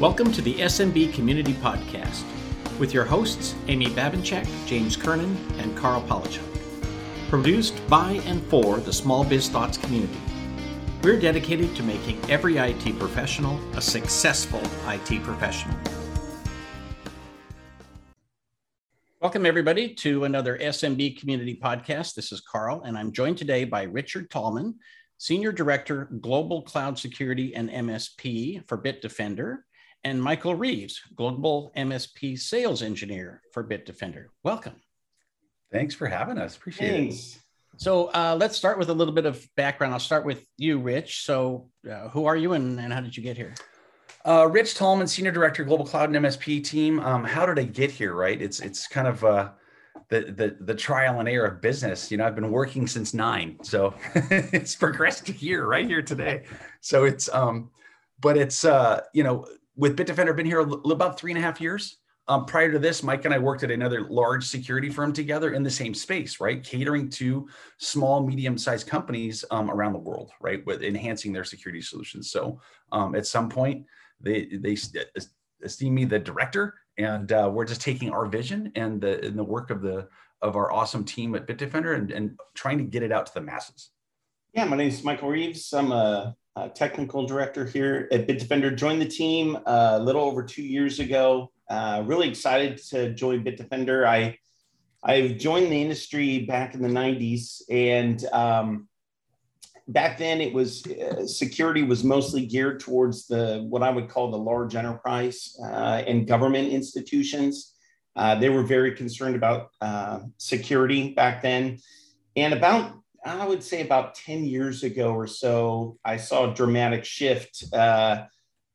Welcome 0.00 0.32
to 0.32 0.40
the 0.40 0.54
SMB 0.54 1.12
Community 1.12 1.52
Podcast 1.52 2.24
with 2.78 2.94
your 2.94 3.04
hosts, 3.04 3.54
Amy 3.68 3.88
Babinchak, 3.88 4.48
James 4.66 4.96
Kernan, 4.96 5.36
and 5.58 5.76
Karl 5.76 6.00
Palachuk. 6.00 6.40
Produced 7.28 7.86
by 7.86 8.12
and 8.24 8.42
for 8.44 8.78
the 8.78 8.94
Small 8.94 9.24
Biz 9.24 9.50
Thoughts 9.50 9.76
community. 9.76 10.16
We're 11.02 11.20
dedicated 11.20 11.76
to 11.76 11.82
making 11.82 12.18
every 12.30 12.56
IT 12.56 12.98
professional 12.98 13.60
a 13.76 13.82
successful 13.82 14.62
IT 14.86 15.22
professional. 15.22 15.76
Welcome, 19.20 19.44
everybody, 19.44 19.92
to 19.96 20.24
another 20.24 20.56
SMB 20.56 21.20
Community 21.20 21.60
Podcast. 21.62 22.14
This 22.14 22.32
is 22.32 22.40
Karl, 22.40 22.80
and 22.86 22.96
I'm 22.96 23.12
joined 23.12 23.36
today 23.36 23.64
by 23.64 23.82
Richard 23.82 24.30
Tallman, 24.30 24.76
Senior 25.18 25.52
Director, 25.52 26.08
Global 26.22 26.62
Cloud 26.62 26.98
Security 26.98 27.54
and 27.54 27.68
MSP 27.68 28.66
for 28.66 28.78
Bitdefender, 28.78 29.58
and 30.04 30.22
Michael 30.22 30.54
Reeves, 30.54 31.00
Global 31.16 31.72
MSP 31.76 32.38
Sales 32.38 32.82
Engineer 32.82 33.42
for 33.52 33.64
Bitdefender. 33.64 34.26
Welcome. 34.42 34.76
Thanks 35.72 35.94
for 35.94 36.06
having 36.06 36.38
us. 36.38 36.56
Appreciate 36.56 36.90
Thanks. 36.90 37.36
it. 37.36 37.42
So 37.76 38.06
uh, 38.08 38.36
let's 38.38 38.56
start 38.56 38.78
with 38.78 38.90
a 38.90 38.94
little 38.94 39.14
bit 39.14 39.26
of 39.26 39.46
background. 39.56 39.94
I'll 39.94 40.00
start 40.00 40.24
with 40.24 40.44
you, 40.58 40.78
Rich. 40.78 41.24
So, 41.24 41.70
uh, 41.90 42.08
who 42.08 42.26
are 42.26 42.36
you 42.36 42.52
and, 42.52 42.78
and 42.78 42.92
how 42.92 43.00
did 43.00 43.16
you 43.16 43.22
get 43.22 43.36
here? 43.36 43.54
Uh, 44.26 44.46
Rich 44.50 44.74
Tallman, 44.74 45.06
Senior 45.06 45.32
Director, 45.32 45.64
Global 45.64 45.86
Cloud 45.86 46.14
and 46.14 46.24
MSP 46.24 46.62
team. 46.62 47.00
Um, 47.00 47.24
how 47.24 47.46
did 47.46 47.58
I 47.58 47.62
get 47.62 47.90
here? 47.90 48.14
Right, 48.14 48.40
it's 48.40 48.60
it's 48.60 48.86
kind 48.86 49.08
of 49.08 49.24
uh, 49.24 49.50
the 50.08 50.20
the 50.20 50.56
the 50.60 50.74
trial 50.74 51.20
and 51.20 51.28
error 51.28 51.46
of 51.46 51.62
business. 51.62 52.10
You 52.10 52.18
know, 52.18 52.26
I've 52.26 52.34
been 52.34 52.50
working 52.50 52.86
since 52.86 53.14
nine, 53.14 53.56
so 53.62 53.94
it's 54.14 54.74
progressed 54.74 55.24
to 55.26 55.32
here, 55.32 55.66
right 55.66 55.86
here 55.86 56.02
today. 56.02 56.42
So 56.82 57.04
it's 57.04 57.30
um, 57.32 57.70
but 58.20 58.36
it's 58.36 58.64
uh, 58.66 59.00
you 59.14 59.24
know, 59.24 59.46
with 59.80 59.96
Bitdefender, 59.96 60.36
been 60.36 60.44
here 60.44 60.60
about 60.60 61.18
three 61.18 61.32
and 61.32 61.38
a 61.38 61.40
half 61.40 61.58
years. 61.58 61.96
Um, 62.28 62.44
prior 62.44 62.70
to 62.70 62.78
this, 62.78 63.02
Mike 63.02 63.24
and 63.24 63.32
I 63.32 63.38
worked 63.38 63.62
at 63.62 63.70
another 63.70 64.02
large 64.02 64.44
security 64.44 64.90
firm 64.90 65.10
together 65.12 65.54
in 65.54 65.62
the 65.62 65.70
same 65.70 65.94
space, 65.94 66.38
right? 66.38 66.62
Catering 66.62 67.08
to 67.10 67.48
small, 67.78 68.24
medium-sized 68.24 68.86
companies 68.86 69.42
um, 69.50 69.70
around 69.70 69.94
the 69.94 69.98
world, 69.98 70.30
right? 70.40 70.64
With 70.66 70.82
enhancing 70.82 71.32
their 71.32 71.44
security 71.44 71.80
solutions. 71.80 72.30
So 72.30 72.60
um, 72.92 73.14
at 73.14 73.26
some 73.26 73.48
point, 73.48 73.86
they 74.20 74.44
they 74.44 74.76
esteem 75.64 75.94
me 75.94 76.04
the 76.04 76.18
director, 76.18 76.74
and 76.98 77.32
uh, 77.32 77.50
we're 77.52 77.64
just 77.64 77.80
taking 77.80 78.10
our 78.10 78.26
vision 78.26 78.70
and 78.76 79.00
the 79.00 79.24
and 79.26 79.36
the 79.36 79.42
work 79.42 79.70
of 79.70 79.80
the 79.80 80.08
of 80.42 80.56
our 80.56 80.70
awesome 80.70 81.04
team 81.04 81.34
at 81.34 81.46
Bitdefender 81.46 81.96
and, 81.96 82.12
and 82.12 82.38
trying 82.54 82.78
to 82.78 82.84
get 82.84 83.02
it 83.02 83.12
out 83.12 83.26
to 83.26 83.34
the 83.34 83.40
masses. 83.40 83.90
Yeah, 84.52 84.66
my 84.66 84.76
name 84.76 84.88
is 84.88 85.02
Michael 85.02 85.30
Reeves. 85.30 85.72
I'm 85.72 85.90
a 85.90 86.36
uh, 86.56 86.68
technical 86.68 87.26
director 87.26 87.64
here 87.64 88.08
at 88.10 88.26
Bitdefender. 88.26 88.76
Joined 88.76 89.00
the 89.00 89.08
team 89.08 89.56
uh, 89.66 89.98
a 89.98 90.02
little 90.02 90.24
over 90.24 90.42
two 90.42 90.62
years 90.62 90.98
ago. 90.98 91.50
Uh, 91.68 92.02
really 92.04 92.28
excited 92.28 92.78
to 92.88 93.14
join 93.14 93.44
Bitdefender. 93.44 94.06
I 94.06 94.38
I've 95.02 95.38
joined 95.38 95.72
the 95.72 95.80
industry 95.80 96.40
back 96.40 96.74
in 96.74 96.82
the 96.82 96.88
'90s, 96.88 97.62
and 97.70 98.22
um, 98.32 98.88
back 99.88 100.18
then 100.18 100.40
it 100.40 100.52
was 100.52 100.84
uh, 100.86 101.26
security 101.26 101.82
was 101.82 102.02
mostly 102.04 102.44
geared 102.46 102.80
towards 102.80 103.26
the 103.26 103.64
what 103.68 103.82
I 103.82 103.90
would 103.90 104.08
call 104.08 104.30
the 104.30 104.38
large 104.38 104.74
enterprise 104.74 105.56
uh, 105.64 106.02
and 106.06 106.26
government 106.26 106.68
institutions. 106.68 107.74
Uh, 108.16 108.34
they 108.34 108.50
were 108.50 108.64
very 108.64 108.92
concerned 108.96 109.36
about 109.36 109.70
security 110.36 111.14
back 111.14 111.42
then, 111.42 111.78
and 112.34 112.52
about 112.52 113.00
I 113.24 113.46
would 113.46 113.62
say 113.62 113.82
about 113.82 114.14
10 114.14 114.44
years 114.44 114.82
ago 114.82 115.12
or 115.12 115.26
so, 115.26 115.98
I 116.04 116.16
saw 116.16 116.50
a 116.50 116.54
dramatic 116.54 117.04
shift 117.04 117.64
uh, 117.72 118.24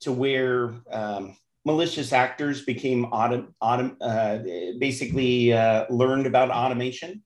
to 0.02 0.12
where 0.12 0.76
um, 0.92 1.36
malicious 1.66 2.14
actors 2.14 2.64
became 2.64 3.06
autom- 3.08 3.98
uh, 4.00 4.38
basically 4.80 5.52
uh, 5.52 5.86
learned 5.90 6.28
about 6.28 6.52
automation. 6.52 7.24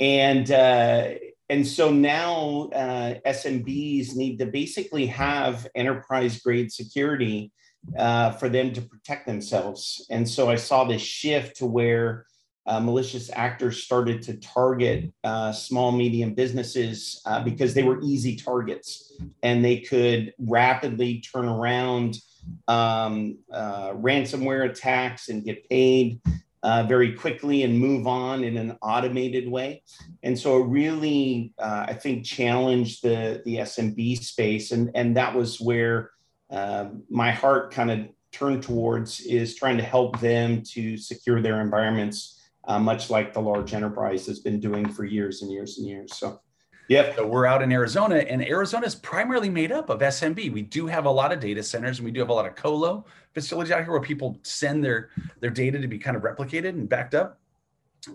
And, 0.00 0.50
uh, 0.50 1.10
and 1.48 1.66
so 1.66 1.92
now 1.92 2.68
uh, 2.74 3.14
SMBs 3.24 4.16
need 4.16 4.38
to 4.38 4.46
basically 4.46 5.06
have 5.06 5.68
enterprise 5.76 6.40
grade 6.40 6.72
security 6.72 7.52
uh, 7.96 8.32
for 8.32 8.48
them 8.48 8.72
to 8.72 8.82
protect 8.82 9.26
themselves. 9.26 10.04
And 10.10 10.28
so 10.28 10.50
I 10.50 10.56
saw 10.56 10.84
this 10.84 11.02
shift 11.02 11.58
to 11.58 11.66
where 11.66 12.26
uh, 12.66 12.80
malicious 12.80 13.30
actors 13.32 13.82
started 13.82 14.22
to 14.22 14.36
target 14.38 15.12
uh, 15.22 15.52
small, 15.52 15.92
medium 15.92 16.34
businesses 16.34 17.22
uh, 17.26 17.42
because 17.42 17.74
they 17.74 17.84
were 17.84 18.00
easy 18.02 18.34
targets 18.34 19.12
and 19.42 19.64
they 19.64 19.78
could 19.78 20.34
rapidly 20.38 21.20
turn 21.20 21.46
around 21.46 22.18
um, 22.66 23.38
uh, 23.52 23.90
ransomware 23.92 24.68
attacks 24.68 25.28
and 25.28 25.44
get 25.44 25.68
paid 25.68 26.20
uh, 26.64 26.82
very 26.82 27.12
quickly 27.12 27.62
and 27.62 27.78
move 27.78 28.08
on 28.08 28.42
in 28.42 28.56
an 28.56 28.76
automated 28.82 29.48
way. 29.48 29.82
And 30.24 30.36
so 30.36 30.60
it 30.62 30.66
really, 30.66 31.52
uh, 31.58 31.86
I 31.88 31.94
think, 31.94 32.24
challenged 32.24 33.04
the, 33.04 33.42
the 33.44 33.58
SMB 33.58 34.18
space. 34.24 34.72
And, 34.72 34.90
and 34.96 35.16
that 35.16 35.34
was 35.34 35.60
where 35.60 36.10
my 36.50 37.30
heart 37.30 37.72
kind 37.72 37.90
of 37.92 38.08
turned 38.32 38.62
towards 38.62 39.20
is 39.20 39.54
trying 39.54 39.76
to 39.76 39.82
help 39.84 40.18
them 40.20 40.62
to 40.62 40.96
secure 40.96 41.40
their 41.40 41.60
environments 41.60 42.35
uh, 42.66 42.78
much 42.78 43.10
like 43.10 43.32
the 43.32 43.40
large 43.40 43.74
enterprise 43.74 44.26
has 44.26 44.40
been 44.40 44.60
doing 44.60 44.88
for 44.88 45.04
years 45.04 45.42
and 45.42 45.50
years 45.50 45.78
and 45.78 45.86
years. 45.86 46.16
So, 46.16 46.40
yeah. 46.88 47.14
So 47.14 47.26
we're 47.26 47.46
out 47.46 47.62
in 47.62 47.72
Arizona, 47.72 48.16
and 48.16 48.42
Arizona 48.42 48.86
is 48.86 48.94
primarily 48.94 49.48
made 49.48 49.72
up 49.72 49.90
of 49.90 50.00
SMB. 50.00 50.52
We 50.52 50.62
do 50.62 50.86
have 50.86 51.04
a 51.04 51.10
lot 51.10 51.32
of 51.32 51.40
data 51.40 51.62
centers, 51.62 51.98
and 51.98 52.04
we 52.04 52.12
do 52.12 52.20
have 52.20 52.28
a 52.28 52.34
lot 52.34 52.46
of 52.46 52.54
colo 52.54 53.04
facilities 53.34 53.72
out 53.72 53.82
here 53.82 53.92
where 53.92 54.00
people 54.00 54.38
send 54.42 54.84
their 54.84 55.10
their 55.40 55.50
data 55.50 55.80
to 55.80 55.88
be 55.88 55.98
kind 55.98 56.16
of 56.16 56.22
replicated 56.22 56.70
and 56.70 56.88
backed 56.88 57.14
up. 57.14 57.40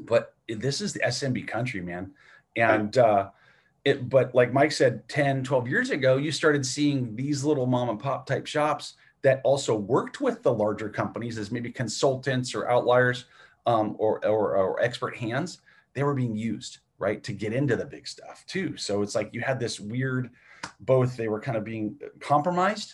But 0.01 0.35
this 0.47 0.81
is 0.81 0.94
the 0.94 1.00
SMB 1.01 1.47
country, 1.47 1.81
man, 1.81 2.11
and. 2.56 2.97
Uh, 2.97 3.29
it, 3.84 4.09
but 4.09 4.35
like 4.35 4.53
Mike 4.53 4.72
said, 4.72 5.07
10, 5.09 5.44
12 5.44 5.67
years 5.67 5.90
ago, 5.90 6.17
you 6.17 6.31
started 6.31 6.63
seeing 6.63 7.16
these 7.16 7.44
little 7.44 7.66
mom 7.66 7.90
and 7.90 8.00
pop 8.00 8.28
type 8.28 8.45
shops 8.45 8.94
that 9.23 9.41
also 9.44 9.75
worked 9.75 10.22
with 10.22 10.44
the 10.44 10.53
larger 10.53 10.88
companies 10.88 11.38
as 11.38 11.51
maybe 11.51 11.72
consultants 11.72 12.53
or 12.53 12.69
outliers 12.69 13.25
um, 13.66 13.95
or, 13.99 14.25
or, 14.25 14.55
or 14.55 14.81
expert 14.81 15.16
hands, 15.16 15.61
they 15.94 16.03
were 16.03 16.16
being 16.16 16.35
used 16.35 16.79
right 17.01 17.23
to 17.23 17.33
get 17.33 17.51
into 17.51 17.75
the 17.75 17.85
big 17.85 18.07
stuff 18.07 18.45
too. 18.47 18.77
So 18.77 19.01
it's 19.01 19.16
like 19.16 19.33
you 19.33 19.41
had 19.41 19.59
this 19.59 19.79
weird, 19.79 20.29
both 20.79 21.17
they 21.17 21.27
were 21.27 21.41
kind 21.41 21.57
of 21.57 21.66
being 21.66 21.99
compromised 22.19 22.94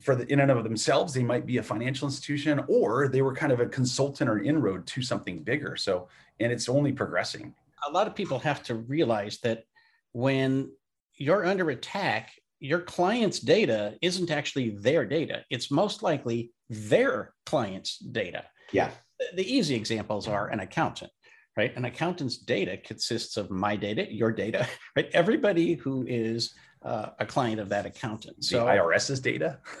for 0.00 0.14
the 0.14 0.30
in 0.30 0.40
and 0.40 0.50
of 0.50 0.62
themselves. 0.62 1.14
They 1.14 1.24
might 1.24 1.46
be 1.46 1.56
a 1.56 1.62
financial 1.62 2.06
institution 2.06 2.62
or 2.68 3.08
they 3.08 3.22
were 3.22 3.34
kind 3.34 3.50
of 3.50 3.60
a 3.60 3.66
consultant 3.66 4.30
or 4.30 4.40
inroad 4.40 4.86
to 4.88 5.02
something 5.02 5.42
bigger. 5.42 5.74
So 5.76 6.08
and 6.38 6.52
it's 6.52 6.68
only 6.68 6.92
progressing. 6.92 7.54
A 7.88 7.90
lot 7.90 8.06
of 8.06 8.14
people 8.14 8.38
have 8.40 8.62
to 8.64 8.74
realize 8.74 9.38
that 9.38 9.64
when 10.12 10.70
you're 11.14 11.46
under 11.46 11.70
attack, 11.70 12.30
your 12.60 12.80
client's 12.80 13.40
data 13.40 13.96
isn't 14.02 14.30
actually 14.30 14.70
their 14.70 15.04
data. 15.06 15.44
It's 15.48 15.70
most 15.70 16.02
likely 16.02 16.52
their 16.68 17.32
client's 17.46 17.98
data. 17.98 18.44
Yeah 18.72 18.90
the 19.34 19.54
easy 19.54 19.74
examples 19.74 20.28
are 20.28 20.48
an 20.48 20.60
accountant 20.60 21.12
right? 21.58 21.76
An 21.76 21.84
accountant's 21.86 22.36
data 22.36 22.76
consists 22.76 23.36
of 23.36 23.50
my 23.50 23.74
data 23.74 24.06
your 24.10 24.32
data 24.32 24.66
right? 24.96 25.08
Everybody 25.12 25.74
who 25.74 26.06
is 26.08 26.54
uh, 26.82 27.08
a 27.18 27.26
client 27.26 27.58
of 27.58 27.68
that 27.70 27.84
accountant 27.84 28.44
so 28.44 28.64
the 28.64 28.80
irs's 28.80 29.20
data? 29.20 29.58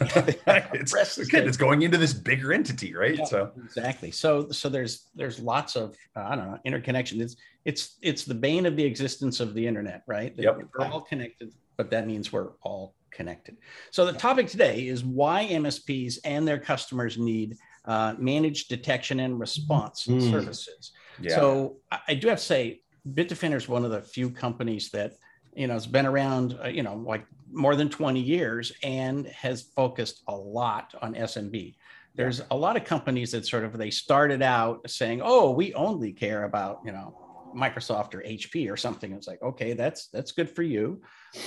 It's, 0.74 1.18
it's 1.18 1.56
going 1.56 1.82
into 1.82 1.96
this 1.96 2.12
bigger 2.12 2.52
entity 2.52 2.94
right? 2.94 3.16
Yeah, 3.16 3.24
so 3.24 3.52
exactly. 3.64 4.10
So 4.10 4.50
so 4.50 4.68
there's 4.68 5.08
there's 5.14 5.38
lots 5.38 5.76
of 5.76 5.96
uh, 6.16 6.24
i 6.28 6.34
don't 6.34 6.50
know 6.50 6.58
interconnection. 6.64 7.20
It's 7.20 7.36
it's 7.64 7.96
it's 8.02 8.24
the 8.24 8.34
bane 8.34 8.66
of 8.66 8.74
the 8.76 8.84
existence 8.84 9.38
of 9.38 9.54
the 9.54 9.64
internet 9.64 10.02
right? 10.08 10.34
Yep. 10.36 10.58
we're 10.76 10.86
all 10.86 11.02
connected 11.02 11.52
but 11.76 11.90
that 11.90 12.08
means 12.08 12.32
we're 12.32 12.50
all 12.62 12.96
connected. 13.12 13.56
So 13.92 14.04
the 14.04 14.12
topic 14.12 14.48
today 14.48 14.88
is 14.88 15.04
why 15.04 15.46
msps 15.46 16.18
and 16.24 16.46
their 16.46 16.58
customers 16.58 17.16
need 17.16 17.56
uh, 17.88 18.14
managed 18.18 18.68
detection 18.68 19.20
and 19.20 19.40
response 19.40 20.06
mm. 20.06 20.30
services. 20.30 20.92
Yeah. 21.20 21.36
So 21.36 21.76
I, 21.90 22.00
I, 22.08 22.14
do 22.14 22.28
have 22.28 22.38
to 22.38 22.44
say, 22.44 22.82
Bitdefender 23.14 23.56
is 23.56 23.66
one 23.66 23.82
of 23.82 23.90
the 23.90 24.02
few 24.02 24.30
companies 24.30 24.90
that 24.90 25.14
you 25.56 25.66
know 25.66 25.72
has 25.72 25.86
been 25.86 26.04
around, 26.04 26.58
uh, 26.62 26.68
you 26.68 26.82
know, 26.82 26.96
like 26.96 27.24
more 27.50 27.74
than 27.76 27.88
20 27.88 28.20
years 28.20 28.72
and 28.82 29.26
has 29.28 29.62
focused 29.74 30.22
a 30.28 30.36
lot 30.36 30.94
on 31.00 31.14
SMB. 31.14 31.76
There's 32.14 32.42
a 32.50 32.56
lot 32.56 32.76
of 32.76 32.84
companies 32.84 33.32
that 33.32 33.46
sort 33.46 33.64
of 33.64 33.78
they 33.78 33.90
started 33.90 34.42
out 34.42 34.88
saying, 34.90 35.22
"Oh, 35.24 35.50
we 35.50 35.72
only 35.72 36.12
care 36.12 36.44
about 36.44 36.80
you 36.84 36.92
know 36.92 37.16
Microsoft 37.56 38.12
or 38.14 38.20
HP 38.20 38.70
or 38.70 38.76
something." 38.76 39.12
It's 39.12 39.26
like, 39.26 39.40
okay, 39.40 39.72
that's 39.72 40.08
that's 40.08 40.32
good 40.32 40.50
for 40.50 40.62
you, 40.62 41.00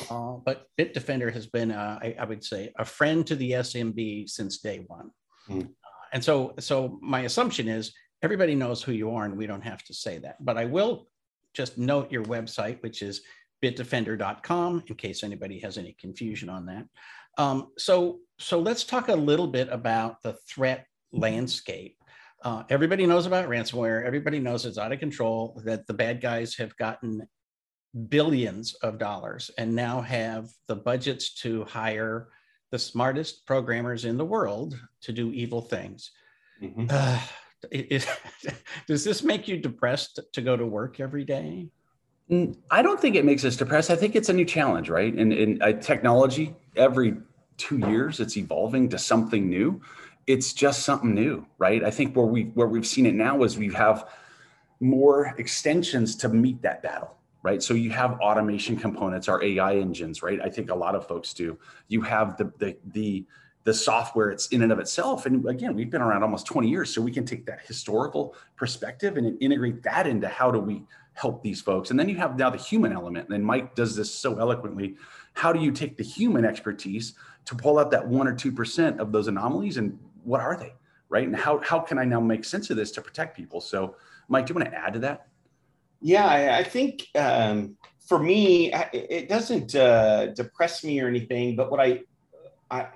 uh, 0.09 0.37
but 0.43 0.65
Bitdefender 0.75 1.31
has 1.31 1.45
been, 1.45 1.71
uh, 1.71 1.99
I, 2.01 2.15
I, 2.19 2.25
would 2.25 2.43
say, 2.43 2.73
a 2.79 2.85
friend 2.85 3.27
to 3.27 3.35
the 3.35 3.51
SMB 3.51 4.27
since 4.27 4.57
day 4.57 4.83
one. 4.87 5.11
Mm 5.47 5.69
and 6.13 6.23
so 6.23 6.53
so 6.59 6.99
my 7.01 7.21
assumption 7.21 7.67
is 7.67 7.93
everybody 8.21 8.55
knows 8.55 8.81
who 8.81 8.91
you 8.91 9.11
are 9.11 9.25
and 9.25 9.37
we 9.37 9.47
don't 9.47 9.63
have 9.63 9.83
to 9.83 9.93
say 9.93 10.17
that 10.19 10.35
but 10.43 10.57
i 10.57 10.65
will 10.65 11.07
just 11.53 11.77
note 11.77 12.11
your 12.11 12.23
website 12.23 12.81
which 12.81 13.01
is 13.01 13.21
bitdefender.com 13.61 14.83
in 14.87 14.95
case 14.95 15.23
anybody 15.23 15.59
has 15.59 15.77
any 15.77 15.95
confusion 15.99 16.49
on 16.49 16.65
that. 16.65 16.85
Um, 17.37 17.67
so, 17.77 18.19
so 18.39 18.59
let's 18.59 18.83
talk 18.83 19.09
a 19.09 19.15
little 19.15 19.47
bit 19.47 19.69
about 19.71 20.21
the 20.23 20.33
threat 20.49 20.85
landscape. 21.11 21.97
Uh, 22.43 22.63
everybody 22.69 23.05
knows 23.05 23.27
about 23.27 23.47
ransomware. 23.47 24.03
Everybody 24.03 24.39
knows 24.39 24.65
it's 24.65 24.79
out 24.79 24.91
of 24.91 24.99
control, 24.99 25.61
that 25.63 25.85
the 25.85 25.93
bad 25.93 26.21
guys 26.21 26.55
have 26.55 26.75
gotten 26.77 27.27
billions 28.09 28.73
of 28.75 28.97
dollars 28.97 29.51
and 29.57 29.75
now 29.75 30.01
have 30.01 30.49
the 30.67 30.75
budgets 30.75 31.33
to 31.35 31.63
hire 31.65 32.29
the 32.71 32.79
smartest 32.79 33.45
programmers 33.45 34.05
in 34.05 34.17
the 34.17 34.25
world 34.25 34.79
to 35.01 35.11
do 35.11 35.31
evil 35.31 35.61
things. 35.61 36.11
Mm-hmm. 36.61 36.87
Uh, 36.89 37.19
it, 37.69 38.07
does 38.87 39.03
this 39.03 39.23
make 39.23 39.47
you 39.47 39.57
depressed 39.57 40.19
to 40.33 40.41
go 40.41 40.57
to 40.57 40.65
work 40.65 40.99
every 40.99 41.25
day? 41.25 41.69
I 42.71 42.81
don't 42.81 42.99
think 42.99 43.17
it 43.17 43.25
makes 43.25 43.43
us 43.43 43.57
depressed. 43.57 43.91
I 43.91 43.95
think 43.97 44.15
it's 44.15 44.29
a 44.29 44.33
new 44.33 44.45
challenge, 44.45 44.89
right? 44.89 45.13
And 45.13 45.33
in 45.33 45.61
uh, 45.61 45.73
technology, 45.73 46.55
every 46.77 47.17
two 47.57 47.77
years, 47.79 48.21
it's 48.21 48.37
evolving 48.37 48.87
to 48.89 48.97
something 48.97 49.49
new. 49.49 49.81
It's 50.27 50.53
just 50.53 50.83
something 50.83 51.13
new, 51.13 51.45
right? 51.57 51.83
I 51.83 51.91
think 51.91 52.15
where 52.15 52.25
we 52.25 52.43
where 52.53 52.67
we've 52.67 52.87
seen 52.87 53.05
it 53.05 53.15
now 53.15 53.43
is 53.43 53.57
we 53.57 53.73
have 53.73 54.07
more 54.79 55.35
extensions 55.37 56.15
to 56.17 56.29
meet 56.29 56.61
that 56.61 56.81
battle, 56.81 57.17
right? 57.43 57.61
So 57.61 57.73
you 57.73 57.89
have 57.91 58.19
automation 58.19 58.77
components, 58.77 59.27
our 59.27 59.43
AI 59.43 59.75
engines, 59.77 60.21
right? 60.21 60.39
I 60.41 60.49
think 60.49 60.69
a 60.69 60.75
lot 60.75 60.95
of 60.95 61.07
folks 61.07 61.33
do. 61.33 61.57
You 61.87 62.01
have 62.01 62.37
the 62.37 62.51
the 62.57 62.77
the 62.93 63.25
the 63.63 63.73
software 63.73 64.31
it's 64.31 64.47
in 64.47 64.63
and 64.63 64.71
of 64.71 64.79
itself. 64.79 65.25
And 65.25 65.45
again 65.47 65.75
we've 65.75 65.89
been 65.89 66.01
around 66.01 66.23
almost 66.23 66.47
20 66.47 66.67
years 66.67 66.93
so 66.93 67.01
we 67.01 67.11
can 67.11 67.25
take 67.25 67.45
that 67.45 67.61
historical 67.65 68.35
perspective 68.55 69.17
and 69.17 69.41
integrate 69.41 69.83
that 69.83 70.07
into 70.07 70.27
how 70.27 70.51
do 70.51 70.59
we 70.59 70.83
help 71.13 71.43
these 71.43 71.61
folks. 71.61 71.91
And 71.91 71.99
then 71.99 72.09
you 72.09 72.17
have 72.17 72.37
now 72.37 72.49
the 72.49 72.57
human 72.57 72.91
element. 72.91 73.29
And 73.29 73.45
mike 73.45 73.75
does 73.75 73.95
this 73.95 74.13
so 74.13 74.39
eloquently. 74.39 74.95
How 75.33 75.53
do 75.53 75.59
you 75.59 75.71
take 75.71 75.97
the 75.97 76.03
human 76.03 76.43
expertise 76.45 77.13
to 77.45 77.55
pull 77.55 77.79
out 77.79 77.91
that 77.91 78.07
one 78.07 78.27
or 78.27 78.33
two 78.33 78.51
percent 78.51 78.99
of 78.99 79.11
those 79.11 79.27
anomalies 79.27 79.77
and 79.77 79.97
what 80.23 80.41
are 80.41 80.57
they 80.57 80.73
right? 81.09 81.27
And 81.27 81.35
how, 81.35 81.59
how 81.59 81.79
can 81.79 81.99
i 81.99 82.05
now 82.05 82.21
make 82.21 82.45
sense 82.45 82.69
of 82.69 82.77
this 82.77 82.91
to 82.91 83.01
protect 83.01 83.35
people? 83.35 83.61
So 83.61 83.95
mike 84.27 84.47
do 84.47 84.53
you 84.53 84.59
want 84.59 84.71
to 84.71 84.77
add 84.77 84.93
to 84.93 84.99
that 84.99 85.27
yeah, 86.01 86.25
I, 86.25 86.59
I 86.59 86.63
think 86.63 87.07
um, 87.15 87.77
for 88.07 88.19
me, 88.19 88.73
it 88.91 89.29
doesn't 89.29 89.75
uh, 89.75 90.27
depress 90.27 90.83
me 90.83 90.99
or 90.99 91.07
anything. 91.07 91.55
But 91.55 91.71
what 91.71 91.79
I, 91.79 92.01
I, 92.69 92.87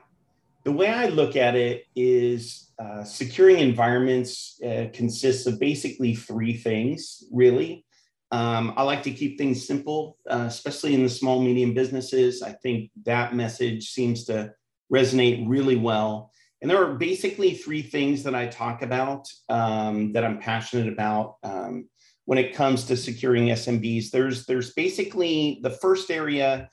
the 0.63 0.71
way 0.71 0.89
I 0.89 1.07
look 1.07 1.35
at 1.35 1.55
it 1.55 1.85
is 1.95 2.71
uh, 2.79 3.03
securing 3.03 3.59
environments 3.59 4.59
uh, 4.61 4.87
consists 4.93 5.45
of 5.45 5.59
basically 5.59 6.15
three 6.15 6.57
things, 6.57 7.23
really. 7.31 7.85
Um, 8.31 8.73
I 8.75 8.83
like 8.83 9.03
to 9.03 9.11
keep 9.11 9.37
things 9.37 9.65
simple, 9.65 10.17
uh, 10.29 10.45
especially 10.47 10.95
in 10.95 11.03
the 11.03 11.09
small, 11.09 11.41
medium 11.41 11.73
businesses. 11.73 12.41
I 12.41 12.51
think 12.51 12.89
that 13.05 13.35
message 13.35 13.91
seems 13.91 14.25
to 14.25 14.53
resonate 14.91 15.47
really 15.47 15.77
well. 15.77 16.31
And 16.61 16.69
there 16.69 16.83
are 16.83 16.95
basically 16.95 17.53
three 17.53 17.83
things 17.83 18.23
that 18.23 18.33
I 18.33 18.47
talk 18.47 18.81
about 18.81 19.27
um, 19.49 20.13
that 20.13 20.25
I'm 20.25 20.39
passionate 20.39 20.91
about. 20.91 21.35
Um, 21.43 21.87
when 22.25 22.37
it 22.37 22.53
comes 22.53 22.85
to 22.85 22.97
securing 22.97 23.47
SMBs. 23.47 24.09
There's 24.11 24.45
there's 24.45 24.73
basically 24.73 25.59
the 25.63 25.69
first 25.69 26.11
area 26.11 26.69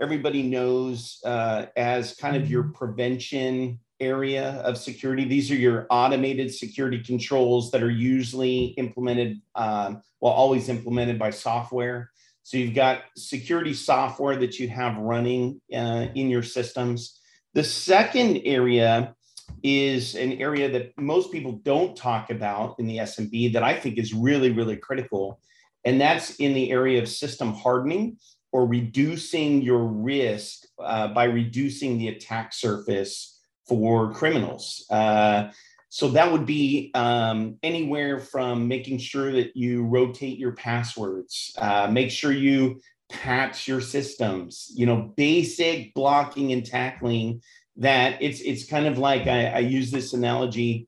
everybody 0.00 0.42
knows 0.42 1.20
uh, 1.24 1.66
as 1.76 2.14
kind 2.14 2.36
of 2.36 2.50
your 2.50 2.64
prevention 2.64 3.80
area 4.00 4.50
of 4.64 4.78
security. 4.78 5.24
These 5.24 5.50
are 5.50 5.56
your 5.56 5.86
automated 5.90 6.54
security 6.54 7.02
controls 7.02 7.70
that 7.72 7.82
are 7.82 7.90
usually 7.90 8.66
implemented, 8.76 9.40
um, 9.54 10.02
well, 10.20 10.32
always 10.32 10.68
implemented 10.68 11.18
by 11.18 11.30
software. 11.30 12.10
So 12.44 12.56
you've 12.56 12.74
got 12.74 13.02
security 13.16 13.74
software 13.74 14.36
that 14.36 14.58
you 14.58 14.68
have 14.68 14.96
running 14.96 15.60
uh, 15.74 16.06
in 16.14 16.30
your 16.30 16.42
systems. 16.42 17.20
The 17.54 17.64
second 17.64 18.42
area 18.44 19.14
is 19.62 20.14
an 20.14 20.32
area 20.34 20.70
that 20.70 20.98
most 20.98 21.32
people 21.32 21.52
don't 21.64 21.96
talk 21.96 22.30
about 22.30 22.76
in 22.78 22.86
the 22.86 22.98
SMB 22.98 23.52
that 23.52 23.62
I 23.62 23.74
think 23.74 23.98
is 23.98 24.14
really, 24.14 24.50
really 24.50 24.76
critical. 24.76 25.40
And 25.84 26.00
that's 26.00 26.36
in 26.36 26.54
the 26.54 26.70
area 26.70 27.00
of 27.00 27.08
system 27.08 27.52
hardening 27.54 28.18
or 28.52 28.66
reducing 28.66 29.62
your 29.62 29.84
risk 29.84 30.64
uh, 30.78 31.08
by 31.08 31.24
reducing 31.24 31.98
the 31.98 32.08
attack 32.08 32.52
surface 32.52 33.40
for 33.66 34.12
criminals. 34.14 34.86
Uh, 34.90 35.50
so 35.90 36.08
that 36.10 36.30
would 36.30 36.46
be 36.46 36.90
um, 36.94 37.56
anywhere 37.62 38.20
from 38.20 38.68
making 38.68 38.98
sure 38.98 39.32
that 39.32 39.56
you 39.56 39.84
rotate 39.84 40.38
your 40.38 40.52
passwords, 40.52 41.54
uh, 41.58 41.88
make 41.90 42.10
sure 42.10 42.32
you 42.32 42.80
patch 43.08 43.66
your 43.66 43.80
systems, 43.80 44.70
you 44.74 44.84
know, 44.84 45.12
basic 45.16 45.94
blocking 45.94 46.52
and 46.52 46.64
tackling 46.64 47.40
that 47.78 48.20
it's 48.20 48.40
it's 48.40 48.66
kind 48.66 48.86
of 48.86 48.98
like 48.98 49.26
I, 49.26 49.46
I 49.46 49.58
use 49.58 49.90
this 49.90 50.12
analogy. 50.12 50.86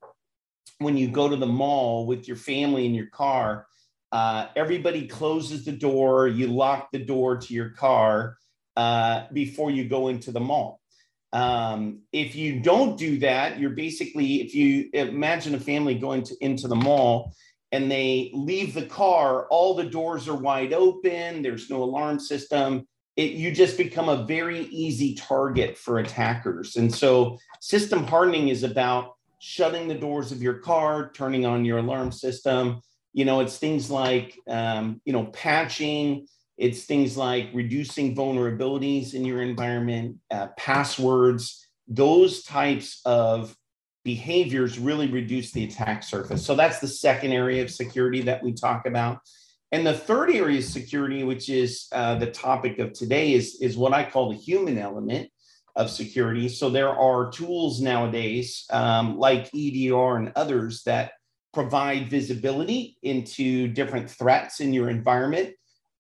When 0.79 0.97
you 0.97 1.09
go 1.09 1.29
to 1.29 1.37
the 1.37 1.47
mall 1.47 2.07
with 2.07 2.27
your 2.27 2.37
family 2.37 2.87
in 2.87 2.95
your 2.95 3.09
car 3.09 3.67
uh, 4.13 4.49
everybody 4.57 5.07
closes 5.07 5.65
the 5.65 5.73
door 5.73 6.27
you 6.27 6.49
lock 6.49 6.91
the 6.93 6.99
door 6.99 7.37
to 7.37 7.55
your 7.55 7.71
car 7.71 8.37
uh, 8.77 9.25
before 9.33 9.71
you 9.71 9.89
go 9.89 10.09
into 10.09 10.33
the 10.33 10.41
mall. 10.41 10.81
Um, 11.33 12.01
if 12.13 12.35
you 12.35 12.61
don't 12.61 12.99
do 12.99 13.21
that 13.21 13.61
you're 13.61 13.71
basically 13.71 14.43
if 14.43 14.53
you 14.55 14.91
imagine 14.93 15.55
a 15.55 15.61
family 15.61 15.95
going 15.95 16.25
to, 16.25 16.37
into 16.41 16.67
the 16.67 16.75
mall 16.75 17.33
and 17.71 17.89
they 17.89 18.33
leave 18.35 18.75
the 18.75 18.87
car 18.87 19.47
all 19.47 19.75
the 19.75 19.85
doors 19.85 20.27
are 20.27 20.35
wide 20.35 20.73
open 20.73 21.43
there's 21.43 21.71
no 21.71 21.85
alarm 21.85 22.19
system 22.19 22.89
it, 23.21 23.33
you 23.33 23.53
just 23.53 23.77
become 23.77 24.09
a 24.09 24.25
very 24.25 24.63
easy 24.67 25.15
target 25.15 25.77
for 25.77 25.99
attackers. 25.99 26.77
And 26.77 26.93
so 26.93 27.39
system 27.61 28.05
hardening 28.05 28.49
is 28.49 28.63
about 28.63 29.13
shutting 29.41 29.89
the 29.89 29.95
doors 29.95 30.33
of 30.33 30.43
your 30.43 30.55
car, 30.55 31.11
turning 31.13 31.45
on 31.45 31.67
your 31.67 31.79
alarm 31.79 32.13
system. 32.13 32.81
You 33.13 33.27
know, 33.27 33.41
it's 33.41 33.59
things 33.59 33.91
like, 33.91 34.39
um, 34.49 35.03
you 35.05 35.13
know, 35.13 35.27
patching, 35.27 36.27
it's 36.57 36.85
things 36.85 37.17
like 37.17 37.51
reducing 37.53 38.17
vulnerabilities 38.17 39.13
in 39.13 39.25
your 39.27 39.43
environment, 39.43 40.17
uh, 40.31 40.49
passwords, 40.57 41.67
those 41.89 42.43
types 42.43 43.01
of 43.05 43.55
behaviors 44.03 44.79
really 44.79 45.09
reduce 45.09 45.53
the 45.53 45.65
attack 45.65 46.03
surface. 46.03 46.45
So 46.45 46.55
that's 46.55 46.79
the 46.79 46.89
second 46.89 47.33
area 47.33 47.63
of 47.63 47.71
security 47.71 48.23
that 48.23 48.43
we 48.43 48.55
talk 48.55 48.87
about. 48.87 49.19
And 49.73 49.87
the 49.87 49.95
third 49.95 50.31
area 50.31 50.59
of 50.59 50.65
security, 50.65 51.23
which 51.23 51.49
is 51.49 51.87
uh, 51.93 52.17
the 52.17 52.31
topic 52.31 52.79
of 52.79 52.93
today, 52.93 53.35
is, 53.35 53.59
is 53.61 53.77
what 53.77 53.93
I 53.93 54.09
call 54.09 54.31
the 54.31 54.37
human 54.37 54.79
element 54.79 55.31
of 55.77 55.91
security. 55.91 56.49
So 56.49 56.71
there 56.71 56.91
are 56.91 57.31
tools 57.31 57.81
nowadays 57.81 58.67
um, 58.71 59.17
like 59.17 59.51
EDR 59.55 60.17
and 60.17 60.33
others 60.35 60.83
that 60.85 61.13
provide 61.53 62.11
visibility 62.11 62.97
into 63.03 63.69
different 63.69 64.11
threats 64.11 64.61
in 64.61 64.73
your 64.73 64.91
environment. 64.91 65.55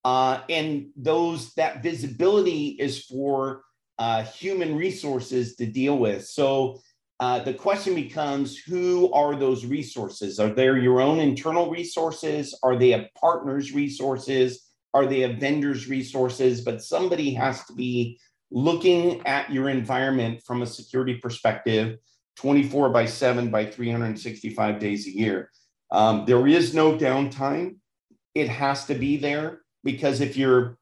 Uh, 0.04 0.40
and 0.48 0.86
those 0.96 1.52
that 1.54 1.82
visibility 1.82 2.68
is 2.68 3.04
for 3.04 3.62
uh, 3.98 4.24
human 4.24 4.76
resources 4.76 5.56
to 5.56 5.66
deal 5.66 5.98
with. 5.98 6.24
So 6.26 6.80
uh, 7.20 7.38
the 7.40 7.52
question 7.52 7.94
becomes 7.94 8.56
who 8.56 9.12
are 9.12 9.36
those 9.36 9.66
resources? 9.66 10.40
Are 10.40 10.48
they 10.48 10.64
your 10.64 11.02
own 11.02 11.20
internal 11.20 11.70
resources? 11.70 12.58
Are 12.62 12.76
they 12.76 12.92
a 12.92 13.10
partner's 13.14 13.72
resources? 13.72 14.70
Are 14.94 15.04
they 15.04 15.22
a 15.22 15.34
vendor's 15.34 15.86
resources? 15.86 16.62
But 16.62 16.82
somebody 16.82 17.34
has 17.34 17.62
to 17.66 17.74
be 17.74 18.18
looking 18.50 19.24
at 19.26 19.52
your 19.52 19.68
environment 19.68 20.42
from 20.46 20.62
a 20.62 20.66
security 20.66 21.16
perspective 21.16 21.98
24 22.36 22.88
by 22.88 23.04
7 23.04 23.50
by 23.50 23.66
365 23.66 24.78
days 24.78 25.06
a 25.06 25.10
year. 25.10 25.50
Um, 25.92 26.24
there 26.24 26.46
is 26.46 26.74
no 26.74 26.96
downtime. 26.96 27.76
It 28.34 28.48
has 28.48 28.86
to 28.86 28.94
be 28.94 29.18
there 29.18 29.60
because 29.84 30.22
if 30.22 30.38
you're 30.38 30.78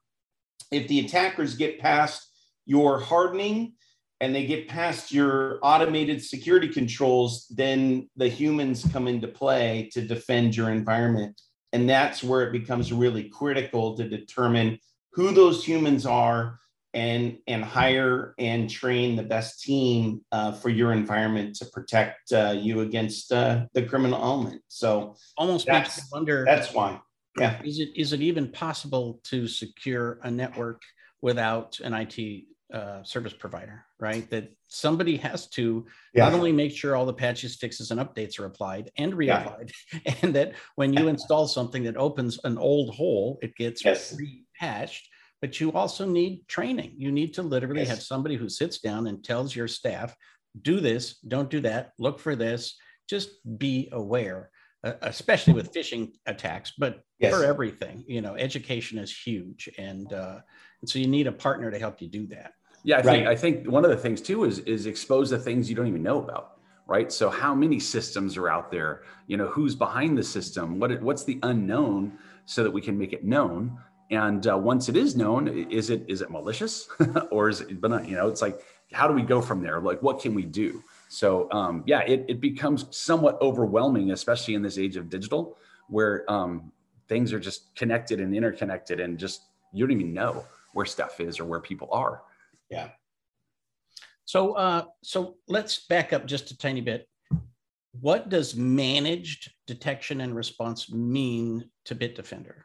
if 0.71 0.87
the 0.87 1.01
attackers 1.01 1.57
get 1.57 1.81
past 1.81 2.31
your 2.65 3.01
hardening 3.01 3.73
and 4.21 4.35
they 4.35 4.47
get 4.47 4.69
past 4.69 5.13
your 5.13 5.59
automated 5.63 6.23
security 6.23 6.69
controls, 6.69 7.47
then 7.55 8.09
the 8.17 8.29
humans 8.29 8.85
come 8.93 9.07
into 9.07 9.29
play 9.29 9.89
to 9.93 10.03
defend 10.03 10.57
your 10.57 10.71
environment. 10.71 11.41
And 11.73 11.89
that's 11.89 12.25
where 12.25 12.43
it 12.43 12.53
becomes 12.53 12.93
really 12.93 13.29
critical 13.29 13.97
to 13.97 14.09
determine 14.09 14.79
who 15.13 15.33
those 15.33 15.65
humans 15.65 16.07
are 16.07 16.59
and, 16.95 17.39
and 17.47 17.63
hire 17.63 18.35
and 18.39 18.69
train 18.69 19.15
the 19.15 19.23
best 19.23 19.63
team 19.63 20.23
uh, 20.33 20.53
for 20.53 20.71
your 20.71 20.93
environment 20.93 21.55
to 21.57 21.67
protect 21.67 22.33
uh, 22.33 22.55
you 22.57 22.81
against 22.81 23.31
uh, 23.31 23.67
the 23.75 23.83
criminal 23.83 24.21
element. 24.21 24.63
So 24.69 25.15
almost 25.37 25.69
makes 25.69 25.99
me 25.99 26.05
wonder. 26.11 26.45
That's 26.45 26.73
why. 26.73 27.01
Yeah. 27.39 27.61
Is 27.63 27.79
it 27.79 27.91
is 27.95 28.13
it 28.13 28.21
even 28.21 28.49
possible 28.51 29.21
to 29.25 29.47
secure 29.47 30.19
a 30.23 30.31
network 30.31 30.83
without 31.21 31.79
an 31.81 31.95
IT 31.95 32.47
uh, 32.73 33.03
service 33.03 33.33
provider, 33.33 33.85
right? 33.99 34.29
That 34.31 34.53
somebody 34.67 35.17
has 35.17 35.49
to 35.51 35.87
yeah. 36.15 36.25
not 36.25 36.35
only 36.35 36.53
make 36.53 36.73
sure 36.73 36.95
all 36.95 37.07
the 37.07 37.15
patches, 37.15 37.57
fixes, 37.57 37.91
and 37.91 37.99
updates 38.01 38.39
are 38.39 38.45
applied 38.45 38.91
and 38.99 39.15
reapplied, 39.15 39.73
yeah. 39.93 40.15
and 40.23 40.35
that 40.35 40.53
when 40.77 40.93
you 40.93 41.09
install 41.09 41.49
something 41.49 41.83
that 41.85 41.97
opens 41.97 42.39
an 42.45 42.59
old 42.59 42.95
hole, 42.95 43.39
it 43.43 43.57
gets 43.57 43.85
yes. 43.85 44.15
repatched. 44.15 45.01
but 45.41 45.61
you 45.61 45.73
also 45.73 46.05
need 46.05 46.47
training. 46.49 46.93
You 46.99 47.13
need 47.13 47.33
to 47.35 47.43
literally 47.43 47.83
Yes. 47.83 47.91
have 47.91 48.03
somebody 48.03 48.35
who 48.37 48.49
sits 48.49 48.81
down 48.81 49.07
and 49.07 49.23
tells 49.25 49.55
your 49.55 49.69
staff, 49.69 50.15
do 50.63 50.81
this, 50.81 51.19
don't 51.21 51.49
do 51.49 51.61
that, 51.61 51.93
look 51.99 52.19
for 52.19 52.35
this, 52.35 52.77
just 53.09 53.31
be 53.57 53.89
aware, 53.93 54.51
uh, 54.85 54.95
especially 55.03 55.53
with 55.55 55.73
phishing 55.73 56.13
attacks, 56.27 56.73
but 56.77 57.03
Yes. 57.21 57.33
for 57.33 57.45
everything. 57.45 58.05
You 58.09 58.21
know, 58.21 58.35
education 58.35 58.99
is 58.99 59.17
huge. 59.17 59.71
And, 59.79 60.13
uh, 60.13 60.41
and 60.81 60.91
so 60.91 60.99
you 60.99 61.07
need 61.07 61.27
a 61.29 61.33
partner 61.33 61.71
to 61.71 61.79
help 61.79 62.03
you 62.03 62.09
do 62.09 62.27
that. 62.29 62.53
Yeah, 62.85 62.99
I 62.99 63.03
think 63.03 63.27
I 63.27 63.35
think 63.37 63.69
one 63.71 63.85
of 63.85 63.91
the 63.91 63.97
things 63.97 64.21
too 64.21 64.45
is 64.45 64.61
is 64.61 64.87
expose 64.87 65.31
the 65.31 65.39
things 65.39 65.69
you 65.69 65.77
don't 65.77 65.89
even 65.89 66.03
know 66.03 66.19
about, 66.23 66.59
right? 66.87 67.11
So 67.13 67.29
how 67.29 67.55
many 67.55 67.81
systems 67.81 68.37
are 68.37 68.49
out 68.49 68.71
there? 68.71 69.03
You 69.27 69.37
know, 69.37 69.49
who's 69.49 69.75
behind 69.75 70.17
the 70.17 70.23
system? 70.23 70.79
What 70.79 70.93
it- 70.93 71.03
what's 71.03 71.25
the 71.25 71.39
unknown, 71.43 72.19
so 72.47 72.63
that 72.63 72.71
we 72.71 72.81
can 72.81 72.97
make 72.99 73.13
it 73.13 73.25
known. 73.25 73.79
And 74.11 74.47
uh, 74.47 74.57
once 74.57 74.89
it 74.89 74.97
is 74.97 75.17
known, 75.17 75.49
is 75.49 75.91
it 75.91 76.05
is 76.09 76.23
it 76.23 76.31
malicious 76.31 76.89
or 77.31 77.49
is 77.49 77.61
it 77.61 77.81
benign? 77.81 78.07
You 78.09 78.17
know, 78.17 78.29
it's 78.29 78.41
like 78.43 78.61
how 78.93 79.07
do 79.07 79.13
we 79.13 79.23
go 79.23 79.43
from 79.43 79.63
there? 79.63 79.81
Like 79.81 80.01
what 80.03 80.21
can 80.21 80.35
we 80.35 80.45
do? 80.45 80.83
So 81.09 81.51
um, 81.51 81.83
yeah, 81.87 82.01
it 82.01 82.25
it 82.29 82.41
becomes 82.41 82.87
somewhat 82.97 83.39
overwhelming, 83.43 84.13
especially 84.13 84.55
in 84.55 84.63
this 84.63 84.79
age 84.79 84.97
of 84.97 85.11
digital, 85.11 85.59
where 85.89 86.31
um, 86.31 86.73
things 87.09 87.33
are 87.33 87.41
just 87.41 87.75
connected 87.77 88.21
and 88.21 88.35
interconnected, 88.35 89.01
and 89.01 89.19
just 89.19 89.43
you 89.73 89.87
don't 89.87 89.99
even 89.99 90.15
know 90.15 90.45
where 90.73 90.87
stuff 90.87 91.21
is 91.21 91.39
or 91.41 91.45
where 91.45 91.61
people 91.61 91.89
are. 91.93 92.23
So, 94.25 94.53
uh, 94.53 94.85
so 95.03 95.37
let's 95.49 95.87
back 95.87 96.13
up 96.13 96.27
just 96.27 96.51
a 96.51 96.59
tiny 96.59 96.81
bit. 96.81 97.09
What 98.01 98.29
does 98.29 98.55
managed 98.55 99.51
detection 99.67 100.21
and 100.21 100.35
response 100.37 100.93
mean 100.93 101.71
to 101.87 101.95
Bitdefender? 101.95 102.63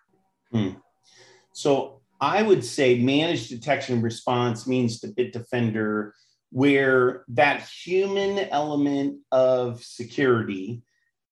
So 1.53 2.01
I 2.19 2.41
would 2.41 2.63
say 2.63 2.99
managed 2.99 3.49
detection 3.49 3.95
and 3.95 4.03
response 4.03 4.67
means 4.67 4.99
to 4.99 5.07
Bitdefender 5.07 6.11
where 6.53 7.25
that 7.29 7.67
human 7.67 8.37
element 8.49 9.17
of 9.31 9.83
security, 9.83 10.83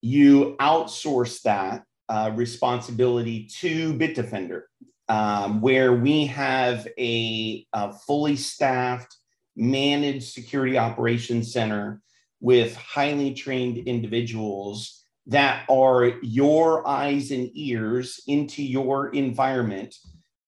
you 0.01 0.55
outsource 0.59 1.43
that 1.43 1.83
uh, 2.09 2.31
responsibility 2.33 3.45
to 3.59 3.93
Bitdefender, 3.93 4.63
um, 5.11 5.59
where 5.59 5.91
we 5.91 6.25
have 6.27 6.87
a, 6.97 7.67
a 7.73 7.91
fully 7.91 8.37
staffed 8.37 9.17
managed 9.57 10.31
security 10.31 10.77
operations 10.77 11.51
center 11.51 12.01
with 12.39 12.77
highly 12.77 13.33
trained 13.33 13.77
individuals 13.77 15.03
that 15.27 15.65
are 15.69 16.13
your 16.21 16.87
eyes 16.87 17.29
and 17.31 17.51
ears 17.55 18.21
into 18.25 18.63
your 18.63 19.09
environment, 19.09 19.93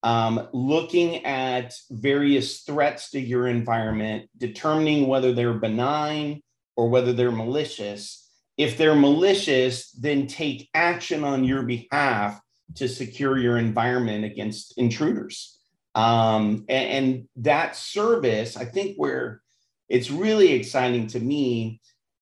um, 0.01 0.47
looking 0.53 1.25
at 1.25 1.73
various 1.91 2.61
threats 2.61 3.09
to 3.09 3.19
your 3.19 3.47
environment, 3.47 4.29
determining 4.37 5.07
whether 5.07 5.33
they're 5.33 5.53
benign 5.55 6.41
or 6.77 6.87
whether 6.87 7.11
they're 7.11 7.31
malicious. 7.31 8.31
If 8.57 8.77
they're 8.77 8.95
malicious, 8.95 9.91
then 9.91 10.27
take 10.27 10.69
action 10.73 11.25
on 11.25 11.43
your 11.43 11.63
behalf 11.63 12.39
to 12.75 12.87
secure 12.87 13.37
your 13.37 13.57
environment 13.57 14.25
against 14.25 14.77
intruders. 14.77 15.59
Um, 15.95 16.65
and, 16.69 16.89
and 16.89 17.27
that 17.37 17.75
service, 17.75 18.57
I 18.57 18.65
think, 18.65 18.97
where 18.97 19.41
it's 19.89 20.09
really 20.09 20.53
exciting 20.53 21.07
to 21.07 21.19
me 21.19 21.81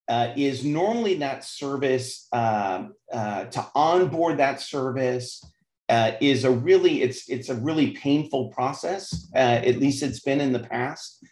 uh, 0.09 0.33
is 0.35 0.65
normally 0.65 1.15
that 1.15 1.43
service 1.43 2.27
uh, 2.33 2.87
uh, 3.13 3.45
to 3.45 3.65
onboard 3.75 4.37
that 4.37 4.59
service 4.59 5.41
uh, 5.87 6.13
is 6.21 6.43
a 6.43 6.51
really 6.51 7.01
it's 7.01 7.29
it's 7.29 7.49
a 7.49 7.55
really 7.55 7.91
painful 7.91 8.49
process. 8.49 9.29
Uh, 9.35 9.59
at 9.63 9.77
least 9.77 10.03
it's 10.03 10.21
been 10.21 10.41
in 10.41 10.51
the 10.51 10.59
past. 10.59 11.25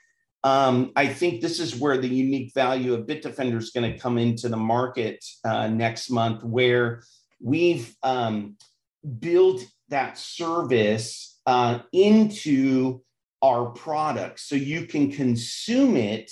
Um, 0.44 0.92
I 0.96 1.08
think 1.08 1.42
this 1.42 1.60
is 1.60 1.76
where 1.76 1.98
the 1.98 2.08
unique 2.08 2.54
value 2.54 2.94
of 2.94 3.06
Bitdefender 3.06 3.58
is 3.58 3.72
going 3.72 3.92
to 3.92 4.00
come 4.00 4.18
into 4.18 4.48
the 4.48 4.58
market 4.58 5.24
uh, 5.44 5.68
next 5.68 6.10
month, 6.10 6.44
where 6.44 7.04
we've 7.42 7.94
um, 8.04 8.56
built 9.20 9.64
that 9.90 10.18
service 10.18 11.40
uh, 11.46 11.80
into 11.94 13.02
our 13.42 13.68
product 13.68 14.40
so 14.40 14.56
you 14.56 14.86
can 14.86 15.12
consume 15.12 15.96
it 15.96 16.32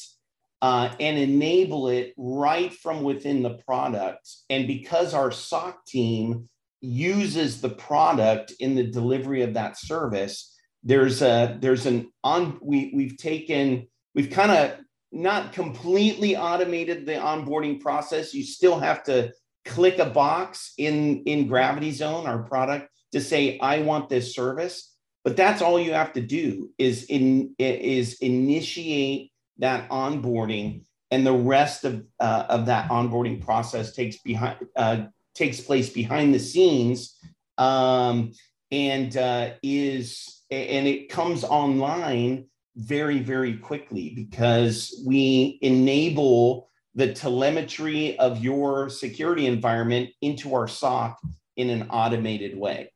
uh, 0.62 0.93
and 1.00 1.17
enable 1.17 1.88
it 1.88 2.13
right 2.17 2.74
from 2.74 3.03
within 3.03 3.43
the 3.43 3.57
product. 3.65 4.29
And 4.50 4.67
because 4.67 5.13
our 5.13 5.31
SOC 5.31 5.86
team 5.86 6.50
uses 6.81 7.62
the 7.62 7.69
product 7.69 8.53
in 8.59 8.75
the 8.75 8.83
delivery 8.83 9.43
of 9.43 9.53
that 9.53 9.77
service, 9.77 10.53
there's 10.83 11.21
a 11.21 11.57
there's 11.59 11.86
an 11.86 12.12
on 12.24 12.59
we 12.62 12.91
we've 12.93 13.17
taken 13.17 13.88
we've 14.15 14.29
kind 14.29 14.51
of 14.51 14.79
not 15.12 15.53
completely 15.53 16.36
automated 16.36 17.05
the 17.05 17.13
onboarding 17.13 17.79
process. 17.79 18.33
You 18.33 18.43
still 18.43 18.79
have 18.79 19.03
to 19.05 19.31
click 19.67 20.00
a 20.00 20.05
box 20.05 20.74
in 20.77 21.24
in 21.24 21.47
GravityZone, 21.47 22.25
our 22.25 22.43
product, 22.43 22.89
to 23.12 23.21
say 23.21 23.59
I 23.59 23.79
want 23.79 24.09
this 24.09 24.33
service. 24.33 24.93
But 25.24 25.36
that's 25.36 25.62
all 25.62 25.79
you 25.79 25.93
have 25.93 26.13
to 26.13 26.21
do 26.21 26.71
is 26.77 27.03
in 27.05 27.53
is 27.59 28.15
initiate 28.19 29.31
that 29.57 29.89
onboarding, 29.89 30.83
and 31.12 31.25
the 31.25 31.33
rest 31.33 31.83
of 31.83 32.05
uh, 32.19 32.45
of 32.50 32.67
that 32.67 32.89
onboarding 32.89 33.43
process 33.43 33.93
takes 33.93 34.17
behind 34.19 34.57
uh, 34.75 35.05
takes 35.36 35.59
place 35.59 35.89
behind 35.89 36.33
the 36.33 36.39
scenes, 36.39 37.19
um, 37.57 38.31
and 38.71 39.17
uh, 39.17 39.50
is 39.62 40.43
and 40.50 40.88
it 40.88 41.09
comes 41.09 41.43
online 41.43 42.47
very 42.77 43.19
very 43.19 43.57
quickly 43.57 44.13
because 44.15 45.03
we 45.05 45.59
enable 45.62 46.69
the 46.97 47.13
telemetry 47.13 48.19
of 48.19 48.43
your 48.43 48.89
security 48.89 49.45
environment 49.45 50.09
into 50.21 50.53
our 50.53 50.67
SOC 50.67 51.17
in 51.55 51.69
an 51.69 51.87
automated 51.89 52.57
way 52.57 52.91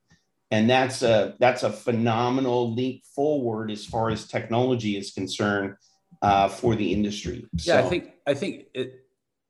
and 0.52 0.70
that's 0.70 1.02
a 1.02 1.34
that's 1.40 1.64
a 1.64 1.72
phenomenal 1.72 2.74
leap 2.74 3.06
forward 3.16 3.72
as 3.72 3.86
far 3.86 4.10
as 4.10 4.28
technology 4.28 4.98
is 4.98 5.12
concerned 5.12 5.76
uh, 6.22 6.50
for 6.50 6.76
the 6.76 6.94
industry. 6.94 7.46
Yeah, 7.64 7.80
I 7.80 7.84
think 7.84 8.12
I 8.28 8.34
think 8.34 8.66
it, 8.74 9.06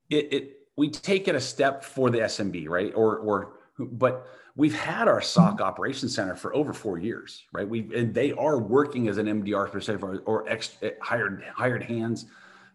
it 0.09 0.33
it 0.33 0.57
we 0.77 0.89
take 0.89 1.27
it 1.27 1.35
a 1.35 1.41
step 1.41 1.83
for 1.83 2.09
the 2.11 2.19
SMB, 2.19 2.69
right? 2.69 2.93
Or 2.95 3.17
or 3.17 3.53
but 3.79 4.27
we've 4.55 4.75
had 4.75 5.07
our 5.07 5.21
SOC 5.21 5.59
operations 5.59 6.13
center 6.13 6.35
for 6.35 6.55
over 6.55 6.71
four 6.71 6.99
years, 6.99 7.43
right? 7.51 7.67
We 7.67 7.89
and 7.95 8.13
they 8.13 8.31
are 8.33 8.59
working 8.59 9.07
as 9.07 9.17
an 9.17 9.25
MDR 9.25 9.69
specific 9.69 10.03
or, 10.03 10.19
or 10.19 10.47
ex, 10.47 10.77
hired 11.01 11.43
hired 11.55 11.83
hands 11.83 12.27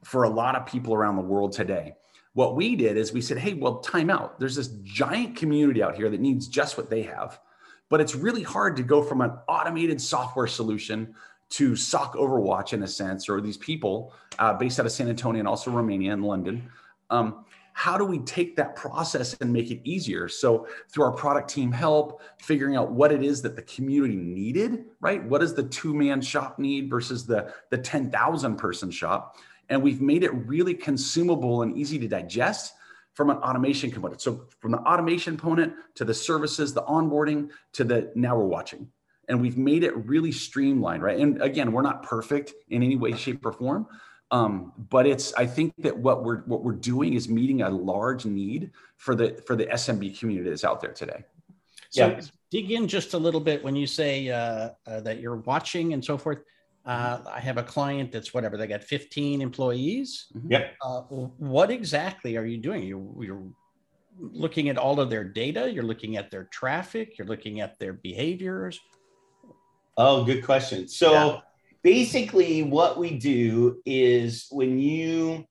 for 0.05 0.25
a 0.25 0.29
lot 0.29 0.55
of 0.55 0.67
people 0.67 0.95
around 0.95 1.17
the 1.17 1.23
world 1.23 1.53
today. 1.53 1.95
What 2.35 2.55
we 2.55 2.77
did 2.77 2.97
is 2.97 3.13
we 3.13 3.23
said, 3.23 3.39
hey, 3.39 3.55
well, 3.55 3.79
time 3.79 4.11
out. 4.11 4.39
There's 4.39 4.57
this 4.57 4.69
giant 4.83 5.37
community 5.37 5.83
out 5.83 5.97
here 5.97 6.11
that 6.11 6.21
needs 6.21 6.49
just 6.49 6.77
what 6.77 6.91
they 6.91 7.03
have, 7.03 7.41
but 7.89 8.01
it's 8.01 8.15
really 8.15 8.43
hard 8.43 8.77
to 8.77 8.83
go 8.83 9.03
from 9.03 9.21
an 9.23 9.33
automated 9.49 10.01
software 10.01 10.47
solution 10.47 11.15
to 11.49 11.77
SOC 11.77 12.15
Overwatch 12.17 12.73
in 12.73 12.83
a 12.83 12.89
sense, 12.89 13.29
or 13.29 13.41
these 13.41 13.57
people 13.57 14.13
uh, 14.39 14.53
based 14.53 14.81
out 14.81 14.87
of 14.87 14.93
San 14.93 15.09
Antonio 15.09 15.39
and 15.39 15.49
also 15.49 15.71
Romania 15.71 16.13
and 16.13 16.25
London. 16.25 16.69
Um, 17.11 17.45
how 17.73 17.99
do 17.99 18.07
we 18.07 18.21
take 18.21 18.57
that 18.57 18.75
process 18.75 19.37
and 19.41 19.53
make 19.53 19.71
it 19.71 19.81
easier? 19.85 20.29
So 20.29 20.67
through 20.89 21.05
our 21.05 21.13
product 21.13 21.51
team 21.51 21.71
help, 21.71 22.23
figuring 22.39 22.75
out 22.75 22.91
what 22.91 23.13
it 23.13 23.23
is 23.23 23.43
that 23.43 23.55
the 23.55 23.63
community 23.63 24.17
needed, 24.17 24.87
right? 25.01 25.23
What 25.23 25.43
does 25.43 25.55
the 25.55 25.63
two-man 25.63 26.23
shop 26.23 26.59
need 26.59 26.89
versus 26.89 27.27
the, 27.27 27.53
the 27.69 27.77
10,000 27.77 28.57
person 28.57 28.91
shop? 28.91 29.37
And 29.69 29.83
we've 29.83 30.01
made 30.01 30.23
it 30.23 30.33
really 30.33 30.75
consumable 30.75 31.63
and 31.63 31.77
easy 31.77 31.99
to 31.99 32.09
digest 32.09 32.75
from 33.15 33.31
an 33.31 33.39
automation 33.39 33.91
component. 33.91 34.21
So 34.21 34.47
from 34.61 34.73
the 34.73 34.79
automation 34.79 35.37
component 35.37 35.75
to 35.95 36.05
the 36.05 36.15
services, 36.15 36.75
the 36.75 36.83
onboarding 36.83 37.51
to 37.73 37.85
the 37.85 38.13
now 38.15 38.37
we're 38.37 38.45
watching 38.45 38.89
and 39.29 39.41
we've 39.41 39.59
made 39.59 39.85
it 39.85 39.97
really 40.07 40.33
streamlined 40.33 41.03
right 41.03 41.19
and 41.19 41.41
again 41.43 41.73
we're 41.73 41.83
not 41.83 42.03
perfect 42.03 42.55
in 42.69 42.83
any 42.83 42.97
way 42.97 43.13
shape 43.13 43.45
or 43.45 43.53
form 43.53 43.87
um, 44.31 44.73
but 44.77 45.07
it's 45.07 45.35
i 45.35 45.47
think 45.47 45.73
that 45.79 45.97
what 45.97 46.25
we're 46.25 46.39
what 46.43 46.63
we're 46.63 46.73
doing 46.73 47.15
is 47.15 47.29
meeting 47.29 47.63
a 47.63 47.71
large 47.71 48.25
need 48.25 48.71
for 48.97 49.15
the 49.15 49.41
for 49.47 49.57
the 49.57 49.67
smb 49.67 50.19
community 50.19 50.49
that's 50.49 50.65
out 50.65 50.81
there 50.81 50.93
today 50.93 51.25
so 51.91 52.09
yeah. 52.09 52.21
dig 52.51 52.71
in 52.71 52.89
just 52.89 53.15
a 53.15 53.19
little 53.19 53.41
bit 53.41 53.63
when 53.63 53.77
you 53.77 53.87
say 53.87 54.29
uh, 54.29 54.71
uh, 54.87 55.01
that 55.01 55.21
you're 55.21 55.37
watching 55.37 55.93
and 55.93 56.05
so 56.05 56.19
forth 56.19 56.39
uh, 56.87 57.19
I 57.31 57.41
have 57.41 57.59
a 57.59 57.65
client 57.65 58.13
that's 58.13 58.33
whatever 58.33 58.57
they 58.57 58.69
got 58.69 58.85
15 58.85 59.43
employees. 59.43 60.27
Yep. 60.49 60.75
Uh, 60.81 61.01
what 61.01 61.71
exactly 61.71 62.37
are 62.37 62.47
you 62.47 62.59
doing? 62.59 62.85
You, 62.85 63.17
you're 63.21 63.49
looking 64.19 64.69
at 64.69 64.79
all 64.79 65.01
of 65.01 65.11
their 65.11 65.25
data. 65.25 65.71
You're 65.71 65.85
looking 65.85 66.17
at 66.17 66.31
their 66.31 66.45
traffic. 66.45 67.19
You're 67.19 67.27
looking 67.27 67.61
at 67.61 67.79
their 67.81 67.93
behaviors. 67.93 68.79
Oh, 69.97 70.25
good 70.25 70.45
question. 70.45 70.87
So 70.87 71.13
yeah. 71.13 71.39
basically, 71.83 72.63
what 72.63 72.99
we 72.99 73.19
do 73.19 73.81
is 73.85 74.47
when 74.53 74.79
you 74.79 75.45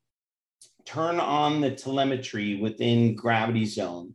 turn 0.86 1.20
on 1.20 1.60
the 1.60 1.72
telemetry 1.72 2.56
within 2.56 3.18
GravityZone, 3.18 4.14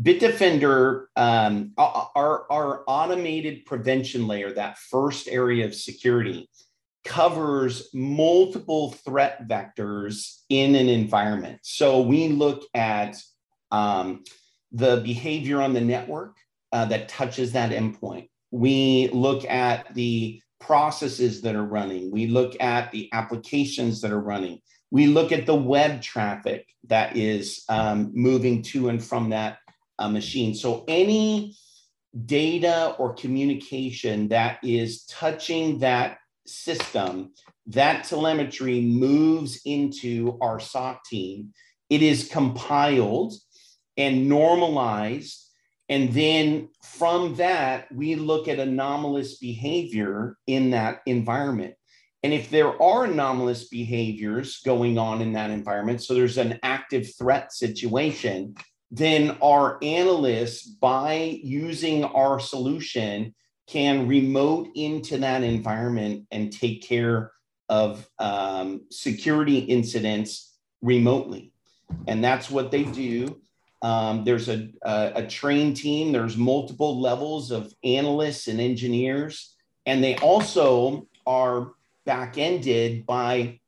Bitdefender, 0.00 1.06
um, 1.14 1.72
our, 1.78 2.46
our 2.50 2.84
automated 2.86 3.64
prevention 3.64 4.26
layer, 4.26 4.52
that 4.52 4.78
first 4.78 5.28
area 5.28 5.64
of 5.64 5.74
security, 5.74 6.48
covers 7.04 7.90
multiple 7.94 8.92
threat 9.04 9.46
vectors 9.46 10.40
in 10.48 10.74
an 10.74 10.88
environment. 10.88 11.60
So 11.62 12.00
we 12.00 12.28
look 12.28 12.64
at 12.74 13.22
um, 13.70 14.24
the 14.72 15.00
behavior 15.04 15.60
on 15.60 15.74
the 15.74 15.80
network 15.80 16.36
uh, 16.72 16.86
that 16.86 17.08
touches 17.08 17.52
that 17.52 17.70
endpoint. 17.70 18.28
We 18.50 19.10
look 19.12 19.44
at 19.44 19.94
the 19.94 20.40
processes 20.60 21.42
that 21.42 21.54
are 21.54 21.64
running. 21.64 22.10
We 22.10 22.26
look 22.26 22.60
at 22.60 22.90
the 22.90 23.10
applications 23.12 24.00
that 24.00 24.10
are 24.10 24.20
running. 24.20 24.60
We 24.90 25.06
look 25.06 25.30
at 25.30 25.46
the 25.46 25.54
web 25.54 26.02
traffic 26.02 26.66
that 26.88 27.16
is 27.16 27.64
um, 27.68 28.12
moving 28.14 28.62
to 28.62 28.88
and 28.88 29.02
from 29.02 29.30
that 29.30 29.58
uh, 29.98 30.08
machine. 30.08 30.54
So 30.54 30.84
any 30.88 31.56
data 32.26 32.94
or 32.98 33.14
communication 33.14 34.28
that 34.28 34.58
is 34.62 35.04
touching 35.06 35.80
that 35.80 36.18
system, 36.46 37.32
that 37.66 38.04
telemetry 38.04 38.80
moves 38.80 39.60
into 39.64 40.38
our 40.40 40.60
SOC 40.60 41.04
team. 41.04 41.52
It 41.90 42.02
is 42.02 42.28
compiled 42.28 43.34
and 43.96 44.28
normalized. 44.28 45.40
And 45.88 46.12
then 46.12 46.68
from 46.82 47.36
that, 47.36 47.90
we 47.92 48.14
look 48.14 48.48
at 48.48 48.58
anomalous 48.58 49.38
behavior 49.38 50.36
in 50.46 50.70
that 50.70 51.00
environment. 51.06 51.74
And 52.22 52.32
if 52.32 52.48
there 52.48 52.80
are 52.80 53.04
anomalous 53.04 53.68
behaviors 53.68 54.60
going 54.64 54.96
on 54.96 55.20
in 55.20 55.34
that 55.34 55.50
environment, 55.50 56.02
so 56.02 56.14
there's 56.14 56.38
an 56.38 56.58
active 56.62 57.14
threat 57.18 57.52
situation, 57.52 58.54
then 58.90 59.36
our 59.42 59.78
analysts, 59.82 60.62
by 60.66 61.40
using 61.42 62.04
our 62.04 62.38
solution, 62.38 63.34
can 63.66 64.06
remote 64.06 64.68
into 64.74 65.18
that 65.18 65.42
environment 65.42 66.26
and 66.30 66.52
take 66.52 66.82
care 66.82 67.32
of 67.68 68.08
um, 68.18 68.82
security 68.90 69.58
incidents 69.58 70.54
remotely. 70.82 71.52
And 72.06 72.22
that's 72.22 72.50
what 72.50 72.70
they 72.70 72.84
do. 72.84 73.40
Um, 73.82 74.24
there's 74.24 74.48
a, 74.48 74.70
a, 74.82 75.12
a 75.16 75.26
trained 75.26 75.76
team, 75.76 76.12
there's 76.12 76.36
multiple 76.36 77.00
levels 77.00 77.50
of 77.50 77.72
analysts 77.84 78.48
and 78.48 78.60
engineers, 78.60 79.54
and 79.84 80.02
they 80.02 80.16
also 80.16 81.06
are 81.26 81.72
back 82.06 82.38
ended 82.38 83.04
by 83.04 83.60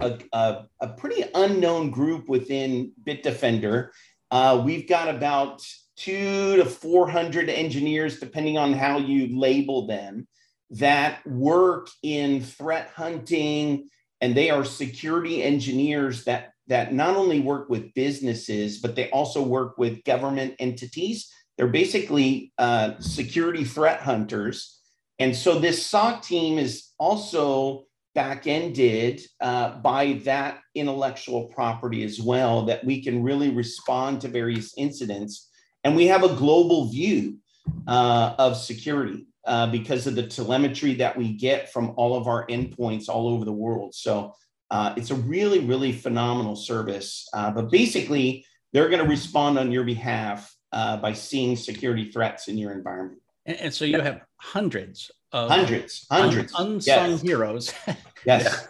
a, 0.00 0.18
a, 0.32 0.64
a, 0.80 0.88
pretty 0.88 1.24
unknown 1.34 1.90
group 1.90 2.28
within 2.28 2.92
Bitdefender. 3.04 3.90
Uh, 4.30 4.62
we've 4.64 4.88
got 4.88 5.08
about 5.08 5.62
two 5.96 6.56
to 6.56 6.64
400 6.64 7.48
engineers, 7.48 8.20
depending 8.20 8.56
on 8.56 8.72
how 8.72 8.98
you 8.98 9.38
label 9.38 9.86
them, 9.86 10.26
that 10.70 11.26
work 11.26 11.88
in 12.02 12.42
threat 12.42 12.90
hunting, 12.94 13.88
and 14.20 14.34
they 14.34 14.50
are 14.50 14.64
security 14.64 15.42
engineers 15.42 16.24
that, 16.24 16.52
that 16.68 16.94
not 16.94 17.16
only 17.16 17.40
work 17.40 17.68
with 17.68 17.92
businesses, 17.94 18.78
but 18.78 18.94
they 18.94 19.10
also 19.10 19.42
work 19.42 19.76
with 19.78 20.04
government 20.04 20.54
entities. 20.58 21.32
They're 21.56 21.66
basically 21.66 22.52
uh, 22.56 22.92
security 23.00 23.64
threat 23.64 24.00
hunters. 24.00 24.80
And 25.18 25.36
so 25.36 25.58
this 25.58 25.84
SOC 25.84 26.22
team 26.22 26.58
is 26.58 26.90
also 26.98 27.84
back 28.14 28.46
ended 28.46 29.22
uh, 29.40 29.78
by 29.78 30.14
that 30.24 30.60
intellectual 30.74 31.44
property 31.44 32.02
as 32.04 32.20
well, 32.20 32.64
that 32.66 32.84
we 32.84 33.02
can 33.02 33.22
really 33.22 33.50
respond 33.50 34.20
to 34.20 34.28
various 34.28 34.74
incidents 34.76 35.50
and 35.84 35.96
we 35.96 36.06
have 36.06 36.24
a 36.24 36.34
global 36.34 36.88
view 36.88 37.38
uh, 37.86 38.34
of 38.38 38.56
security 38.56 39.26
uh, 39.46 39.66
because 39.66 40.06
of 40.06 40.14
the 40.14 40.26
telemetry 40.26 40.94
that 40.94 41.16
we 41.16 41.32
get 41.32 41.72
from 41.72 41.94
all 41.96 42.16
of 42.16 42.26
our 42.26 42.46
endpoints 42.48 43.08
all 43.08 43.28
over 43.28 43.44
the 43.44 43.52
world. 43.52 43.94
So 43.94 44.34
uh, 44.70 44.94
it's 44.96 45.10
a 45.10 45.14
really, 45.14 45.60
really 45.60 45.92
phenomenal 45.92 46.56
service. 46.56 47.28
Uh, 47.32 47.50
but 47.50 47.70
basically, 47.70 48.44
they're 48.72 48.88
going 48.88 49.02
to 49.02 49.08
respond 49.08 49.58
on 49.58 49.72
your 49.72 49.84
behalf 49.84 50.54
uh, 50.72 50.96
by 50.98 51.12
seeing 51.12 51.56
security 51.56 52.10
threats 52.10 52.48
in 52.48 52.56
your 52.56 52.72
environment. 52.72 53.20
And, 53.46 53.56
and 53.56 53.74
so 53.74 53.84
you 53.84 54.00
have 54.00 54.20
hundreds 54.36 55.10
hundreds, 55.32 56.06
hundreds 56.10 56.54
un- 56.54 56.72
unsung 56.72 57.10
yes. 57.10 57.22
heroes. 57.22 57.74
yes, 58.26 58.66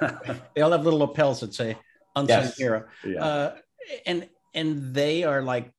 they 0.55 0.63
all 0.63 0.73
have 0.73 0.85
little 0.85 1.01
lapels 1.01 1.41
that 1.41 1.55
say 1.55 1.77
"unsung 2.17 2.43
yes. 2.45 2.57
hero," 2.57 2.85
yeah. 3.05 3.25
Uh, 3.25 3.57
and 4.07 4.29
and 4.55 4.95
they 4.95 5.25
are 5.25 5.43
like 5.43 5.73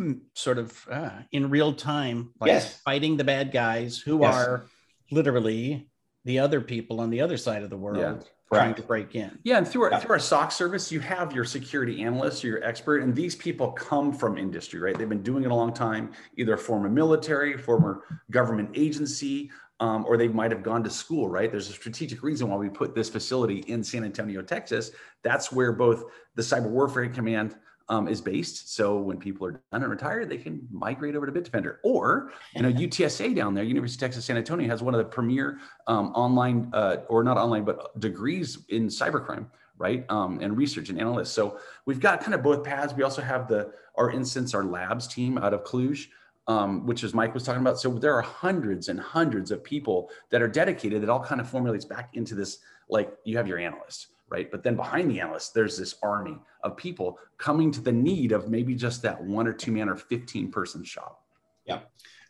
Mm, 0.00 0.20
sort 0.34 0.56
of 0.56 0.86
uh, 0.90 1.10
in 1.30 1.50
real 1.50 1.74
time, 1.74 2.30
like 2.40 2.48
yes. 2.48 2.80
fighting 2.80 3.18
the 3.18 3.24
bad 3.24 3.52
guys 3.52 3.98
who 3.98 4.20
yes. 4.20 4.34
are 4.34 4.64
literally 5.10 5.90
the 6.24 6.38
other 6.38 6.60
people 6.62 7.00
on 7.00 7.10
the 7.10 7.20
other 7.20 7.36
side 7.36 7.62
of 7.62 7.68
the 7.68 7.76
world 7.76 7.98
yeah. 7.98 8.58
trying 8.58 8.74
to 8.74 8.82
break 8.82 9.14
in. 9.14 9.38
Yeah, 9.42 9.58
and 9.58 9.68
through 9.68 9.84
our, 9.84 9.90
yeah. 9.90 9.98
through 9.98 10.12
our 10.12 10.18
SOC 10.18 10.52
service, 10.52 10.90
you 10.90 11.00
have 11.00 11.32
your 11.32 11.44
security 11.44 12.02
analyst, 12.02 12.42
your 12.42 12.64
expert, 12.64 13.02
and 13.02 13.14
these 13.14 13.34
people 13.34 13.72
come 13.72 14.12
from 14.12 14.38
industry, 14.38 14.80
right? 14.80 14.96
They've 14.96 15.08
been 15.08 15.22
doing 15.22 15.44
it 15.44 15.50
a 15.50 15.54
long 15.54 15.74
time, 15.74 16.12
either 16.38 16.56
former 16.56 16.88
military, 16.88 17.58
former 17.58 18.04
government 18.30 18.70
agency, 18.74 19.50
um, 19.80 20.04
or 20.06 20.16
they 20.16 20.28
might 20.28 20.50
have 20.50 20.62
gone 20.62 20.84
to 20.84 20.90
school, 20.90 21.28
right? 21.28 21.50
There's 21.50 21.70
a 21.70 21.72
strategic 21.72 22.22
reason 22.22 22.48
why 22.48 22.56
we 22.56 22.68
put 22.68 22.94
this 22.94 23.08
facility 23.08 23.60
in 23.60 23.82
San 23.82 24.04
Antonio, 24.04 24.42
Texas. 24.42 24.92
That's 25.22 25.50
where 25.50 25.72
both 25.72 26.04
the 26.34 26.42
Cyber 26.42 26.68
Warfare 26.68 27.08
Command 27.08 27.56
um, 27.88 28.06
is 28.06 28.20
based. 28.20 28.74
So 28.76 28.98
when 28.98 29.18
people 29.18 29.46
are 29.46 29.52
done 29.72 29.82
and 29.82 29.90
retired, 29.90 30.28
they 30.28 30.36
can 30.36 30.66
migrate 30.70 31.16
over 31.16 31.26
to 31.26 31.32
Bitdefender. 31.32 31.78
Or, 31.82 32.30
you 32.54 32.62
know, 32.62 32.70
UTSA 32.70 33.34
down 33.34 33.54
there, 33.54 33.64
University 33.64 34.04
of 34.04 34.10
Texas 34.10 34.26
San 34.26 34.36
Antonio, 34.36 34.68
has 34.68 34.82
one 34.82 34.94
of 34.94 34.98
the 34.98 35.04
premier 35.06 35.58
um, 35.88 36.12
online, 36.14 36.70
uh, 36.72 36.98
or 37.08 37.24
not 37.24 37.36
online, 37.36 37.64
but 37.64 37.98
degrees 37.98 38.58
in 38.68 38.86
cybercrime, 38.86 39.46
right? 39.76 40.04
Um, 40.08 40.38
and 40.40 40.56
research 40.56 40.90
and 40.90 41.00
analysts. 41.00 41.32
So 41.32 41.58
we've 41.86 42.00
got 42.00 42.20
kind 42.20 42.34
of 42.34 42.42
both 42.42 42.62
paths. 42.62 42.94
We 42.94 43.02
also 43.02 43.22
have 43.22 43.48
the 43.48 43.72
our 43.96 44.10
instance, 44.10 44.54
our 44.54 44.64
labs 44.64 45.08
team 45.08 45.36
out 45.36 45.52
of 45.52 45.64
Cluj. 45.64 46.06
Um, 46.50 46.84
which 46.84 47.04
is 47.04 47.14
Mike 47.14 47.32
was 47.32 47.44
talking 47.44 47.60
about. 47.60 47.78
So 47.78 47.90
there 47.90 48.12
are 48.12 48.22
hundreds 48.22 48.88
and 48.88 48.98
hundreds 48.98 49.52
of 49.52 49.62
people 49.62 50.10
that 50.30 50.42
are 50.42 50.48
dedicated 50.48 51.00
that 51.00 51.08
all 51.08 51.22
kind 51.22 51.40
of 51.40 51.48
formulates 51.48 51.84
back 51.84 52.10
into 52.14 52.34
this, 52.34 52.58
like 52.88 53.16
you 53.22 53.36
have 53.36 53.46
your 53.46 53.60
analyst, 53.60 54.08
right? 54.28 54.50
But 54.50 54.64
then 54.64 54.74
behind 54.74 55.08
the 55.08 55.20
analyst, 55.20 55.54
there's 55.54 55.78
this 55.78 55.94
army 56.02 56.36
of 56.64 56.76
people 56.76 57.20
coming 57.38 57.70
to 57.70 57.80
the 57.80 57.92
need 57.92 58.32
of 58.32 58.50
maybe 58.50 58.74
just 58.74 59.00
that 59.02 59.22
one 59.22 59.46
or 59.46 59.52
two 59.52 59.70
man 59.70 59.88
or 59.88 59.94
15 59.94 60.50
person 60.50 60.82
shop. 60.82 61.22
Yeah. 61.66 61.82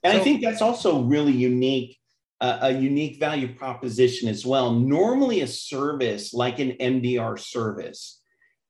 And 0.02 0.12
so, 0.12 0.20
I 0.20 0.22
think 0.22 0.42
that's 0.42 0.60
also 0.60 1.00
really 1.00 1.32
unique, 1.32 1.98
uh, 2.42 2.58
a 2.60 2.72
unique 2.72 3.18
value 3.18 3.54
proposition 3.54 4.28
as 4.28 4.44
well. 4.44 4.70
Normally, 4.74 5.40
a 5.40 5.46
service 5.46 6.34
like 6.34 6.58
an 6.58 6.72
MDR 6.72 7.38
service 7.38 8.20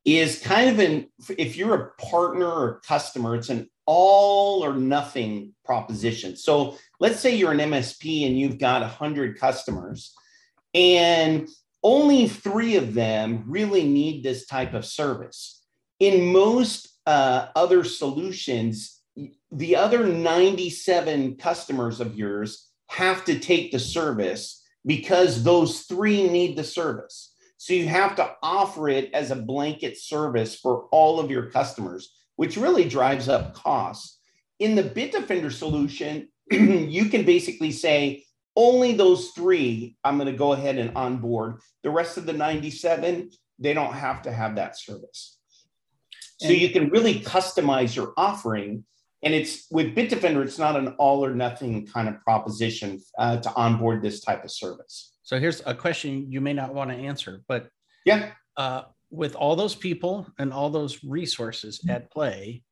is 0.05 0.39
kind 0.39 0.71
of 0.71 0.79
an, 0.79 1.09
if 1.37 1.57
you're 1.57 1.75
a 1.75 1.91
partner 2.01 2.49
or 2.49 2.81
customer, 2.87 3.35
it's 3.35 3.49
an 3.49 3.69
all 3.93 4.65
or 4.65 4.75
nothing 4.75 5.53
proposition. 5.65 6.37
So 6.37 6.77
let's 7.01 7.19
say 7.19 7.35
you're 7.35 7.51
an 7.51 7.59
MSP 7.59 8.25
and 8.25 8.39
you've 8.39 8.57
got 8.57 8.83
100 8.83 9.37
customers 9.37 10.15
and 10.73 11.49
only 11.83 12.29
three 12.29 12.77
of 12.77 12.95
them 12.95 13.43
really 13.49 13.83
need 13.83 14.23
this 14.23 14.47
type 14.47 14.75
of 14.75 14.87
service. 14.87 15.61
In 15.99 16.33
most 16.33 17.01
uh, 17.05 17.49
other 17.57 17.83
solutions, 17.83 19.01
the 19.51 19.75
other 19.75 20.07
97 20.07 21.37
customers 21.39 22.01
of 22.01 22.15
yours 22.15 22.69
have 22.91 23.25
to 23.25 23.41
take 23.41 23.73
the 23.73 23.81
service 23.81 24.65
because 24.87 25.43
those 25.43 25.81
three 25.81 26.29
need 26.29 26.57
the 26.57 26.63
service. 26.63 27.35
So 27.57 27.73
you 27.73 27.89
have 27.89 28.15
to 28.17 28.37
offer 28.41 28.89
it 28.89 29.13
as 29.15 29.33
a 29.33 29.37
blanket 29.37 29.99
service 29.99 30.55
for 30.55 30.85
all 30.93 31.19
of 31.19 31.29
your 31.29 31.51
customers, 31.51 32.15
which 32.41 32.57
really 32.57 32.89
drives 32.89 33.29
up 33.29 33.53
costs. 33.53 34.19
In 34.61 34.75
the 34.75 34.83
Bitdefender 34.83 35.53
solution, 35.53 36.31
you 36.51 37.05
can 37.11 37.27
basically 37.27 37.71
say, 37.71 38.25
only 38.57 38.95
those 38.95 39.33
three 39.33 39.99
I'm 40.05 40.17
going 40.17 40.33
to 40.33 40.39
go 40.39 40.55
ahead 40.55 40.79
and 40.79 40.97
onboard. 40.97 41.61
The 41.83 41.91
rest 41.91 42.17
of 42.17 42.25
the 42.25 42.33
97, 42.33 43.31
they 43.59 43.75
don't 43.75 43.93
have 43.93 44.23
to 44.23 44.33
have 44.33 44.57
that 44.57 44.79
service. 44.79 45.37
So 46.39 46.49
and, 46.49 46.57
you 46.57 46.71
can 46.71 46.89
really 46.89 47.21
customize 47.21 47.95
your 47.95 48.15
offering. 48.17 48.87
And 49.23 49.35
it's 49.35 49.67
with 49.71 49.95
Bitdefender, 49.95 50.43
it's 50.43 50.59
not 50.59 50.77
an 50.77 50.95
all 50.97 51.23
or 51.23 51.35
nothing 51.35 51.87
kind 51.89 52.09
of 52.09 52.23
proposition 52.23 53.03
uh, 53.19 53.37
to 53.37 53.53
onboard 53.53 54.01
this 54.01 54.23
type 54.23 54.45
of 54.45 54.51
service. 54.51 55.13
So 55.25 55.39
here's 55.39 55.61
a 55.67 55.75
question 55.75 56.33
you 56.33 56.41
may 56.41 56.55
not 56.55 56.73
want 56.73 56.89
to 56.89 56.97
answer, 56.97 57.43
but 57.49 57.69
yeah, 58.07 58.31
uh, 58.57 58.85
with 59.11 59.35
all 59.35 59.57
those 59.57 59.75
people 59.75 60.27
and 60.39 60.53
all 60.53 60.71
those 60.71 61.03
resources 61.05 61.81
at 61.89 62.11
play, 62.11 62.63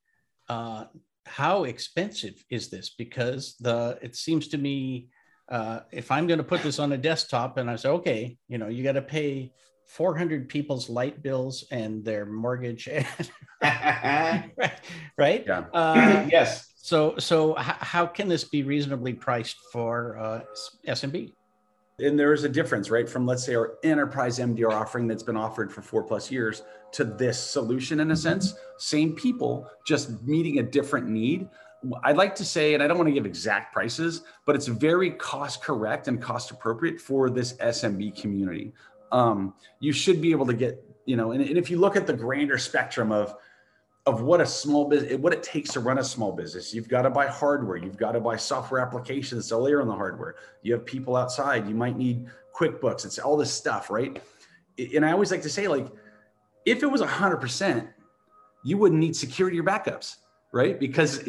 uh, 0.49 0.85
how 1.27 1.65
expensive 1.65 2.43
is 2.51 2.71
this? 2.71 2.91
Because 2.91 3.57
the 3.61 3.99
it 4.01 4.17
seems 4.17 4.49
to 4.49 4.59
me 4.59 5.09
uh, 5.51 5.81
if 5.91 6.11
I'm 6.11 6.27
going 6.27 6.39
to 6.39 6.45
put 6.45 6.63
this 6.63 6.79
on 6.79 6.93
a 6.93 6.99
desktop 6.99 7.57
and 7.57 7.71
I 7.71 7.77
say, 7.77 7.89
okay, 7.89 8.37
you 8.49 8.59
know, 8.59 8.69
you 8.69 8.85
got 8.85 8.93
to 8.93 9.03
pay 9.03 9.53
400 9.87 10.49
people's 10.49 10.91
light 10.91 11.23
bills 11.23 11.65
and 11.71 12.05
their 12.05 12.27
mortgage, 12.27 12.89
right? 15.19 15.45
Yeah. 15.47 15.65
Uh, 15.73 16.27
yes. 16.31 16.75
So, 16.77 17.17
so 17.19 17.59
h- 17.59 17.65
how 17.65 18.07
can 18.07 18.29
this 18.29 18.45
be 18.45 18.63
reasonably 18.63 19.15
priced 19.15 19.57
for 19.73 20.19
uh, 20.19 20.41
SMB? 20.87 21.33
And 22.01 22.19
there 22.19 22.33
is 22.33 22.45
a 22.45 22.49
difference, 22.49 22.91
right? 22.91 23.09
From 23.09 23.27
let's 23.27 23.45
say 23.45 23.55
our 23.55 23.75
enterprise 23.83 24.39
MDR 24.39 24.71
offering 24.71 25.09
that's 25.09 25.23
been 25.23 25.37
offered 25.37 25.73
for 25.73 25.83
four 25.83 26.05
plus 26.05 26.31
years 26.31 26.63
to 26.93 27.05
this 27.05 27.39
solution 27.39 28.01
in 28.01 28.13
a 28.13 28.17
sense. 28.17 28.55
Same 28.79 29.15
people, 29.15 29.69
just 29.85 30.23
meeting 30.23 30.61
a 30.61 30.63
different 30.63 31.09
need. 31.09 31.49
I'd 32.05 32.17
like 32.17 32.35
to 32.37 32.45
say, 32.45 32.75
and 32.75 32.83
I 32.83 32.87
don't 32.87 32.99
want 32.99 33.09
to 33.09 33.13
give 33.13 33.27
exact 33.27 33.73
prices, 33.73 34.23
but 34.47 34.55
it's 34.55 34.67
very 34.67 35.11
cost 35.13 35.63
correct 35.63 36.09
and 36.09 36.21
cost 36.21 36.51
appropriate 36.51 37.01
for 37.01 37.31
this 37.31 37.55
SMB 37.55 38.21
community. 38.21 38.73
Um, 39.11 39.55
you 39.81 39.93
should 39.93 40.21
be 40.21 40.31
able 40.31 40.47
to 40.47 40.55
get, 40.55 40.83
you 41.05 41.17
know, 41.17 41.33
and, 41.33 41.43
and 41.43 41.57
if 41.57 41.71
you 41.71 41.79
look 41.79 41.97
at 41.97 42.07
the 42.07 42.13
grander 42.13 42.59
spectrum 42.59 43.11
of 43.11 43.35
of 44.09 44.23
what 44.23 44.41
a 44.41 44.47
small 44.47 44.87
business, 44.87 45.19
what 45.19 45.35
it 45.35 45.43
takes 45.43 45.71
to 45.71 45.81
run 45.81 45.99
a 45.99 46.05
small 46.05 46.33
business. 46.33 46.73
You've 46.73 46.89
got 46.89 47.03
to 47.03 47.11
buy 47.11 47.27
hardware. 47.27 47.77
You've 47.77 47.99
got 47.99 48.13
to 48.13 48.21
buy 48.21 48.37
software 48.37 48.81
applications 48.81 49.49
to 49.49 49.59
layer 49.59 49.83
on 49.83 49.87
the 49.87 49.95
hardware. 49.95 50.37
You 50.63 50.73
have 50.73 50.87
people 50.87 51.15
outside. 51.15 51.69
You 51.69 51.75
might 51.75 51.99
need 51.99 52.27
QuickBooks. 52.57 53.05
It's 53.05 53.19
all 53.19 53.37
this 53.37 53.53
stuff, 53.53 53.91
right? 53.91 54.23
And 54.95 55.05
I 55.05 55.13
always 55.13 55.31
like 55.31 55.43
to 55.43 55.51
say, 55.51 55.69
like, 55.69 55.89
if 56.65 56.83
it 56.83 56.87
was 56.87 57.03
100%, 57.03 57.87
you 58.65 58.79
wouldn't 58.79 58.99
need 58.99 59.15
security 59.15 59.61
or 59.61 59.63
backups, 59.63 60.17
right? 60.53 60.81
Because 60.81 61.21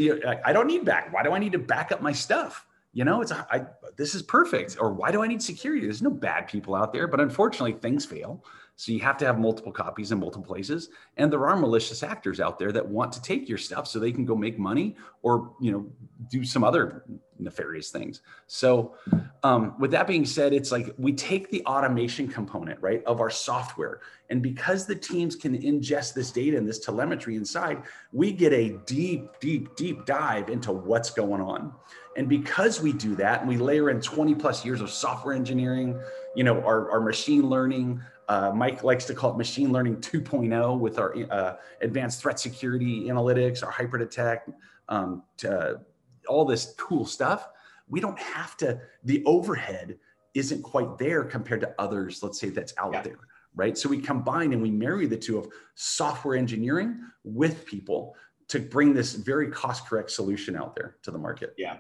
I 0.46 0.54
don't 0.54 0.68
need 0.68 0.86
back. 0.86 1.14
Why 1.14 1.22
do 1.22 1.34
I 1.34 1.40
need 1.40 1.52
to 1.52 1.60
back 1.60 1.92
up 1.92 2.02
my 2.02 2.14
stuff? 2.14 2.66
You 2.94 3.04
know, 3.04 3.22
it's 3.22 3.32
a, 3.32 3.46
I, 3.52 3.66
this 3.98 4.16
is 4.16 4.22
perfect. 4.22 4.78
Or 4.80 4.94
why 4.94 5.12
do 5.12 5.22
I 5.22 5.28
need 5.28 5.42
security? 5.42 5.82
There's 5.82 6.02
no 6.02 6.10
bad 6.10 6.48
people 6.48 6.76
out 6.76 6.94
there, 6.94 7.08
but 7.08 7.20
unfortunately, 7.20 7.74
things 7.74 8.06
fail. 8.06 8.42
So 8.80 8.94
you 8.94 9.02
have 9.02 9.18
to 9.18 9.26
have 9.26 9.38
multiple 9.38 9.74
copies 9.74 10.14
in 10.14 10.22
multiple 10.22 10.48
places. 10.48 10.88
And 11.18 11.34
there 11.34 11.46
are 11.50 11.58
malicious 11.58 12.02
actors 12.02 12.40
out 12.40 12.58
there 12.58 12.72
that 12.72 12.88
want 12.88 13.12
to 13.12 13.22
take 13.22 13.50
your 13.50 13.58
stuff 13.58 13.90
so 13.90 14.00
they 14.00 14.14
can 14.14 14.24
go 14.24 14.38
make 14.38 14.58
money 14.58 14.96
or, 15.22 15.52
you 15.60 15.74
know, 15.74 15.86
do 16.32 16.46
some 16.46 16.64
other 16.64 17.04
nefarious 17.38 17.90
things. 17.90 18.22
So 18.48 18.96
um, 19.44 19.76
with 19.80 19.92
that 19.92 20.08
being 20.08 20.26
said, 20.26 20.54
it's 20.54 20.72
like 20.72 20.96
we 20.98 21.12
take 21.12 21.52
the 21.52 21.62
automation 21.66 22.30
component, 22.30 22.80
right, 22.82 23.04
of 23.04 23.20
our 23.20 23.30
software. 23.30 24.00
And 24.30 24.42
because 24.42 24.86
the 24.86 24.96
teams 24.96 25.36
can 25.36 25.62
ingest 25.62 26.14
this 26.14 26.32
data 26.32 26.56
and 26.56 26.66
this 26.66 26.80
telemetry 26.80 27.36
inside, 27.36 27.84
we 28.14 28.32
get 28.32 28.54
a 28.54 28.78
deep, 28.86 29.28
deep, 29.42 29.76
deep 29.76 30.06
dive 30.06 30.48
into 30.48 30.72
what's 30.72 31.10
going 31.10 31.42
on. 31.42 31.74
And 32.16 32.30
because 32.30 32.82
we 32.82 32.94
do 32.94 33.16
that 33.16 33.42
and 33.42 33.50
we 33.50 33.58
layer 33.58 33.90
in 33.90 34.02
20 34.02 34.36
plus 34.36 34.66
years 34.66 34.80
of 34.80 34.90
software 34.90 35.34
engineering, 35.34 36.00
you 36.36 36.44
know, 36.44 36.62
our, 36.62 36.92
our 36.92 37.02
machine 37.02 37.50
learning, 37.50 38.02
uh, 38.30 38.52
Mike 38.54 38.84
likes 38.84 39.06
to 39.06 39.16
call 39.16 39.32
it 39.32 39.38
machine 39.38 39.72
learning 39.72 39.98
2.0 39.98 40.80
with 40.80 41.00
our 41.00 41.16
uh, 41.32 41.56
advanced 41.82 42.22
threat 42.22 42.40
security 42.40 43.06
analytics, 43.06 43.64
our 43.64 43.72
hyperdetect, 43.72 44.54
um, 44.88 45.24
to, 45.38 45.82
all 46.28 46.46
this 46.46 46.76
cool 46.78 47.06
stuff. 47.06 47.50
We 47.90 48.00
don't 48.00 48.20
have 48.20 48.56
to, 48.58 48.80
the 49.04 49.24
overhead 49.26 49.98
isn't 50.36 50.62
quite 50.62 51.00
there 51.00 51.24
compared 51.24 51.62
to 51.62 51.74
others, 51.80 52.22
let's 52.22 52.40
say 52.40 52.50
that's 52.50 52.74
out 52.78 52.94
yeah. 52.94 53.02
there, 53.02 53.20
right? 53.56 53.76
So 53.76 53.90
we 53.90 54.00
combine 54.00 54.54
and 54.54 54.62
we 54.62 54.70
marry 54.70 55.08
the 55.08 55.18
two 55.18 55.40
of 55.40 55.48
software 55.74 56.38
engineering 56.38 57.00
with 57.24 57.66
people 57.66 58.16
to 58.50 58.60
bring 58.60 58.94
this 58.94 59.14
very 59.14 59.50
cost 59.50 59.88
correct 59.88 60.12
solution 60.12 60.56
out 60.56 60.76
there 60.76 60.98
to 61.02 61.10
the 61.10 61.18
market. 61.18 61.56
Yeah. 61.58 61.78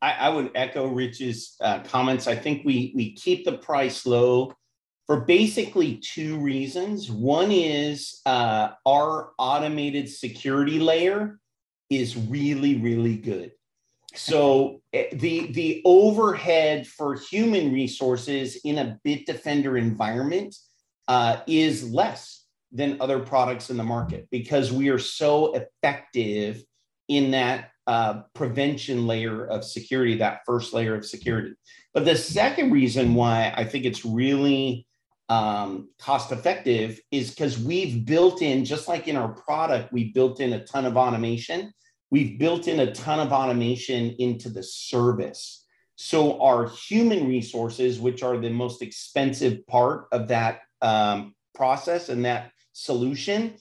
I, 0.00 0.12
I 0.12 0.28
would 0.28 0.52
echo 0.54 0.86
Rich's 0.86 1.56
uh, 1.60 1.80
comments. 1.80 2.28
I 2.28 2.36
think 2.36 2.64
we 2.64 2.92
we 2.94 3.12
keep 3.12 3.44
the 3.44 3.58
price 3.58 4.04
low 4.04 4.54
for 5.06 5.20
basically 5.20 5.96
two 5.96 6.38
reasons. 6.38 7.10
One 7.10 7.50
is 7.50 8.20
uh, 8.24 8.70
our 8.86 9.32
automated 9.38 10.08
security 10.08 10.78
layer 10.78 11.38
is 11.90 12.16
really, 12.16 12.76
really 12.76 13.16
good. 13.16 13.52
So 14.14 14.80
eh, 14.92 15.08
the 15.12 15.52
the 15.52 15.82
overhead 15.84 16.86
for 16.86 17.14
human 17.14 17.72
resources 17.72 18.56
in 18.64 18.78
a 18.78 18.98
Bitdefender 19.04 19.78
environment 19.78 20.54
uh, 21.08 21.38
is 21.46 21.90
less 21.90 22.44
than 22.72 23.00
other 23.00 23.20
products 23.20 23.70
in 23.70 23.76
the 23.76 23.84
market 23.84 24.28
because 24.30 24.72
we 24.72 24.88
are 24.88 24.98
so 24.98 25.54
effective 25.54 26.62
in 27.08 27.32
that 27.32 27.70
uh, 27.86 28.22
prevention 28.34 29.06
layer 29.06 29.44
of 29.44 29.64
security, 29.64 30.16
that 30.16 30.40
first 30.46 30.72
layer 30.72 30.94
of 30.94 31.04
security. 31.04 31.54
But 31.92 32.04
the 32.04 32.16
second 32.16 32.70
reason 32.70 33.14
why 33.14 33.52
I 33.56 33.64
think 33.64 33.84
it's 33.84 34.04
really 34.04 34.86
um, 35.28 35.88
cost 35.98 36.32
effective 36.32 37.00
is 37.10 37.30
because 37.30 37.58
we've 37.58 38.04
built 38.04 38.42
in, 38.42 38.64
just 38.64 38.88
like 38.88 39.08
in 39.08 39.16
our 39.16 39.32
product, 39.32 39.92
we 39.92 40.12
built 40.12 40.40
in 40.40 40.52
a 40.52 40.64
ton 40.64 40.84
of 40.84 40.96
automation. 40.96 41.72
We've 42.10 42.38
built 42.38 42.68
in 42.68 42.80
a 42.80 42.92
ton 42.92 43.20
of 43.20 43.32
automation 43.32 44.14
into 44.18 44.48
the 44.48 44.62
service. 44.62 45.66
So 45.96 46.40
our 46.42 46.68
human 46.68 47.28
resources, 47.28 48.00
which 48.00 48.22
are 48.22 48.36
the 48.36 48.50
most 48.50 48.82
expensive 48.82 49.66
part 49.66 50.06
of 50.12 50.28
that 50.28 50.60
um, 50.82 51.34
process 51.54 52.08
and 52.08 52.24
that 52.24 52.50
solution, 52.72 53.54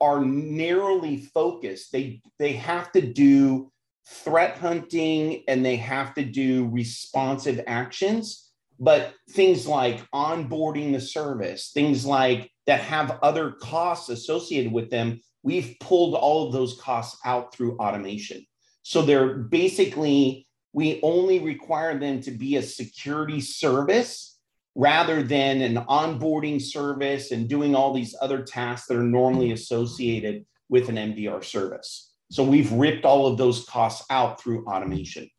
are 0.00 0.22
narrowly 0.24 1.18
focused. 1.32 1.92
They 1.92 2.20
they 2.38 2.52
have 2.52 2.92
to 2.92 3.00
do 3.00 3.72
threat 4.08 4.58
hunting 4.58 5.42
and 5.48 5.64
they 5.64 5.76
have 5.76 6.14
to 6.14 6.24
do 6.24 6.68
responsive 6.68 7.60
actions 7.66 8.45
but 8.78 9.14
things 9.30 9.66
like 9.66 10.08
onboarding 10.10 10.92
the 10.92 11.00
service, 11.00 11.70
things 11.72 12.04
like 12.04 12.50
that 12.66 12.80
have 12.80 13.18
other 13.22 13.52
costs 13.52 14.08
associated 14.08 14.72
with 14.72 14.90
them, 14.90 15.20
we've 15.42 15.76
pulled 15.80 16.14
all 16.14 16.46
of 16.46 16.52
those 16.52 16.78
costs 16.80 17.18
out 17.24 17.54
through 17.54 17.76
automation. 17.78 18.44
So 18.82 19.02
they're 19.02 19.34
basically, 19.34 20.46
we 20.72 21.00
only 21.02 21.38
require 21.38 21.98
them 21.98 22.20
to 22.22 22.30
be 22.30 22.56
a 22.56 22.62
security 22.62 23.40
service 23.40 24.38
rather 24.74 25.22
than 25.22 25.62
an 25.62 25.76
onboarding 25.86 26.60
service 26.60 27.30
and 27.30 27.48
doing 27.48 27.74
all 27.74 27.94
these 27.94 28.14
other 28.20 28.42
tasks 28.42 28.88
that 28.88 28.98
are 28.98 29.02
normally 29.02 29.52
associated 29.52 30.44
with 30.68 30.88
an 30.88 30.96
MDR 30.96 31.42
service. 31.42 32.12
So 32.30 32.42
we've 32.42 32.70
ripped 32.72 33.04
all 33.04 33.26
of 33.26 33.38
those 33.38 33.64
costs 33.64 34.04
out 34.10 34.40
through 34.40 34.66
automation. 34.66 35.30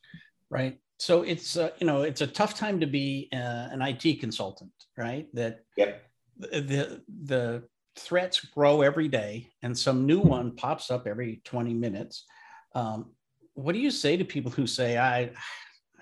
Right 0.50 0.80
so 1.00 1.22
it's 1.22 1.58
uh, 1.58 1.72
you 1.80 1.88
know 1.88 2.02
it's 2.02 2.22
a 2.22 2.28
tough 2.28 2.56
time 2.56 2.80
to 2.80 2.88
be 2.88 3.30
uh, 3.34 3.70
an 3.72 3.82
IT 3.82 4.20
consultant, 4.20 4.72
right? 4.98 5.28
That 5.34 5.64
yep. 5.76 6.04
the 6.38 7.02
the 7.24 7.64
threats 7.96 8.40
grow 8.40 8.82
every 8.82 9.08
day, 9.08 9.50
and 9.62 9.78
some 9.78 10.06
new 10.06 10.20
one 10.20 10.56
pops 10.56 10.90
up 10.90 11.08
every 11.08 11.42
twenty 11.44 11.74
minutes. 11.74 12.26
Um, 12.74 13.12
what 13.54 13.74
do 13.74 13.80
you 13.80 13.92
say 13.92 14.18
to 14.18 14.26
people 14.26 14.52
who 14.52 14.66
say, 14.66 14.98
"I 14.98 15.32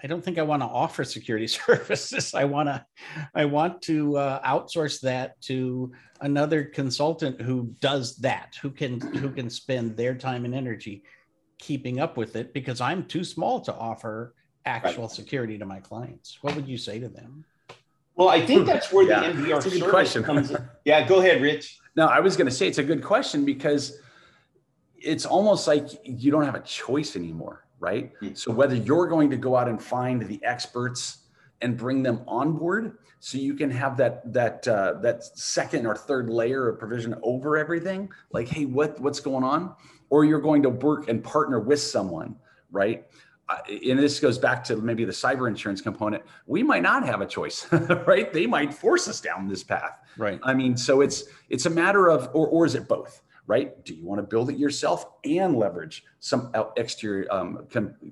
I 0.02 0.08
don't 0.08 0.24
think 0.24 0.38
I 0.38 0.44
want 0.44 0.62
to 0.62 0.68
offer 0.68 1.04
security 1.04 1.48
services. 1.66 2.34
I 2.34 2.46
want 2.46 2.70
to 2.70 2.86
I 3.34 3.46
want 3.46 3.82
to 3.84 4.18
uh, 4.18 4.42
outsource 4.48 5.02
that 5.02 5.42
to 5.42 5.92
another 6.22 6.64
consultant 6.64 7.42
who 7.42 7.74
does 7.82 8.16
that, 8.18 8.56
who 8.62 8.70
can 8.70 9.02
who 9.02 9.30
can 9.30 9.50
spend 9.50 9.98
their 9.98 10.16
time 10.16 10.46
and 10.46 10.56
energy 10.56 11.04
keeping 11.58 12.00
up 12.00 12.18
with 12.18 12.36
it 12.36 12.54
because 12.54 12.82
I'm 12.82 13.06
too 13.06 13.24
small 13.24 13.60
to 13.62 13.74
offer 13.74 14.36
actual 14.66 15.04
right. 15.04 15.12
security 15.12 15.58
to 15.58 15.66
my 15.66 15.80
clients? 15.80 16.40
What 16.42 16.56
would 16.56 16.68
you 16.68 16.78
say 16.78 17.00
to 17.00 17.08
them? 17.08 17.46
Well, 18.16 18.30
I 18.30 18.46
think 18.46 18.66
that's 18.66 18.92
where 18.92 19.06
yeah, 19.06 19.32
the 19.32 19.42
MDR 19.42 19.62
service 19.62 19.84
question. 19.84 20.24
comes. 20.24 20.52
In. 20.52 20.58
Yeah, 20.86 21.06
go 21.06 21.20
ahead, 21.20 21.42
Rich. 21.42 21.80
No, 21.96 22.08
I 22.08 22.20
was 22.20 22.38
going 22.38 22.48
to 22.48 22.54
say 22.54 22.68
it's 22.68 22.78
a 22.78 22.84
good 22.84 23.04
question 23.04 23.46
because 23.46 24.00
it's 24.98 25.26
almost 25.26 25.68
like 25.68 25.88
you 26.04 26.32
don't 26.32 26.46
have 26.46 26.56
a 26.56 26.62
choice 26.62 27.16
anymore, 27.16 27.66
right? 27.80 28.14
Mm-hmm. 28.16 28.36
So 28.36 28.52
whether 28.52 28.76
you're 28.76 29.08
going 29.08 29.30
to 29.32 29.38
go 29.38 29.56
out 29.56 29.68
and 29.68 29.82
find 29.82 30.22
the 30.22 30.40
experts 30.44 31.20
and 31.62 31.78
bring 31.78 32.04
them 32.04 32.22
on 32.28 32.54
board, 32.54 32.98
so 33.20 33.38
you 33.38 33.54
can 33.54 33.72
have 33.72 33.98
that 33.98 34.32
that 34.34 34.68
uh, 34.68 34.94
that 35.02 35.24
second 35.24 35.86
or 35.86 35.96
third 35.96 36.30
layer 36.30 36.70
of 36.70 36.80
provision 36.80 37.16
over 37.24 37.58
everything, 37.58 38.10
like, 38.32 38.48
hey, 38.48 38.66
what 38.66 39.00
what's 39.00 39.20
going 39.20 39.44
on? 39.44 39.76
Or 40.10 40.24
you're 40.24 40.42
going 40.42 40.64
to 40.64 40.70
work 40.70 41.10
and 41.10 41.24
partner 41.24 41.60
with 41.60 41.82
someone, 41.82 42.36
right? 42.72 43.08
And 43.68 44.00
this 44.00 44.20
goes 44.20 44.38
back 44.38 44.64
to 44.64 44.76
maybe 44.78 45.06
the 45.06 45.12
cyber 45.12 45.48
insurance 45.48 45.82
component 45.82 46.24
we 46.48 46.64
might 46.64 46.82
not 46.82 47.06
have 47.06 47.22
a 47.22 47.26
choice 47.26 47.68
right? 48.08 48.34
They 48.34 48.48
might 48.48 48.74
force 48.74 49.08
us 49.08 49.22
down 49.22 49.48
this 49.48 49.64
path. 49.64 50.00
Right. 50.18 50.40
I 50.44 50.54
mean 50.54 50.76
so 50.76 51.02
it's 51.02 51.26
it's 51.50 51.66
a 51.66 51.70
matter 51.70 52.10
of 52.10 52.30
or, 52.34 52.48
or 52.48 52.66
is 52.66 52.76
it 52.76 52.88
both 52.88 53.22
right? 53.48 53.84
Do 53.86 53.94
you 53.94 54.04
want 54.04 54.18
to 54.20 54.24
build 54.24 54.50
it 54.50 54.58
yourself 54.58 55.06
and 55.24 55.56
leverage 55.56 56.04
some 56.20 56.52
exterior 56.78 57.32
um, 57.32 57.68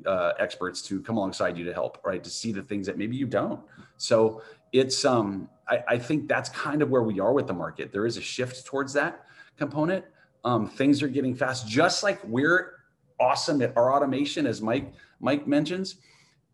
uh, 0.06 0.34
experts 0.38 0.84
to 0.84 1.02
come 1.02 1.18
alongside 1.18 1.58
you 1.58 1.66
to 1.66 1.74
help 1.74 2.00
right? 2.06 2.24
To 2.24 2.30
see 2.30 2.52
the 2.52 2.62
things 2.62 2.86
that 2.86 2.98
maybe 2.98 3.16
you 3.16 3.26
don't. 3.26 3.60
So 3.98 4.44
it's 4.72 5.06
um 5.06 5.50
I, 5.68 5.84
I 5.88 5.98
think 5.98 6.28
that's 6.28 6.50
kind 6.50 6.82
of 6.82 6.90
where 6.90 7.04
we 7.04 7.20
are 7.20 7.34
with 7.34 7.48
the 7.48 7.54
market. 7.54 7.92
There 7.92 8.06
is 8.06 8.18
a 8.18 8.22
shift 8.22 8.66
towards 8.66 8.94
that 8.94 9.26
component. 9.58 10.06
Um, 10.44 10.68
things 10.68 11.02
are 11.02 11.08
getting 11.08 11.36
fast 11.36 11.68
just 11.68 12.04
like 12.04 12.20
we're 12.26 12.83
awesome 13.20 13.62
at 13.62 13.76
our 13.78 13.94
automation 13.94 14.46
as 14.46 14.62
mike 14.62 14.94
Mike 15.24 15.48
mentions, 15.48 15.96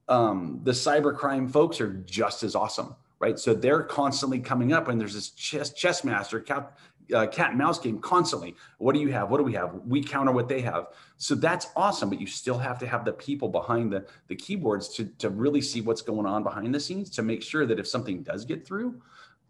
um, 0.07 0.61
the 0.63 0.71
cybercrime 0.71 1.51
folks 1.51 1.81
are 1.81 1.93
just 2.05 2.43
as 2.43 2.55
awesome, 2.55 2.95
right? 3.19 3.37
So 3.37 3.53
they're 3.53 3.83
constantly 3.83 4.39
coming 4.39 4.71
up, 4.71 4.87
and 4.87 5.01
there's 5.01 5.15
this 5.15 5.31
chess, 5.31 5.73
chess 5.73 6.03
master, 6.03 6.39
cap, 6.39 6.77
uh, 7.13 7.25
cat 7.25 7.49
and 7.49 7.57
mouse 7.57 7.79
game 7.79 7.99
constantly. 7.99 8.55
What 8.77 8.93
do 8.93 9.01
you 9.01 9.11
have? 9.11 9.31
What 9.31 9.39
do 9.39 9.43
we 9.43 9.53
have? 9.53 9.73
We 9.85 10.03
counter 10.03 10.31
what 10.31 10.47
they 10.47 10.61
have. 10.61 10.89
So 11.17 11.33
that's 11.33 11.67
awesome, 11.75 12.09
but 12.09 12.21
you 12.21 12.27
still 12.27 12.59
have 12.59 12.77
to 12.79 12.87
have 12.87 13.03
the 13.03 13.13
people 13.13 13.49
behind 13.49 13.91
the, 13.91 14.05
the 14.27 14.35
keyboards 14.35 14.89
to, 14.89 15.05
to 15.17 15.29
really 15.31 15.61
see 15.61 15.81
what's 15.81 16.03
going 16.03 16.27
on 16.27 16.43
behind 16.43 16.73
the 16.73 16.79
scenes 16.79 17.09
to 17.11 17.23
make 17.23 17.41
sure 17.41 17.65
that 17.65 17.79
if 17.79 17.87
something 17.87 18.21
does 18.21 18.45
get 18.45 18.65
through, 18.65 19.01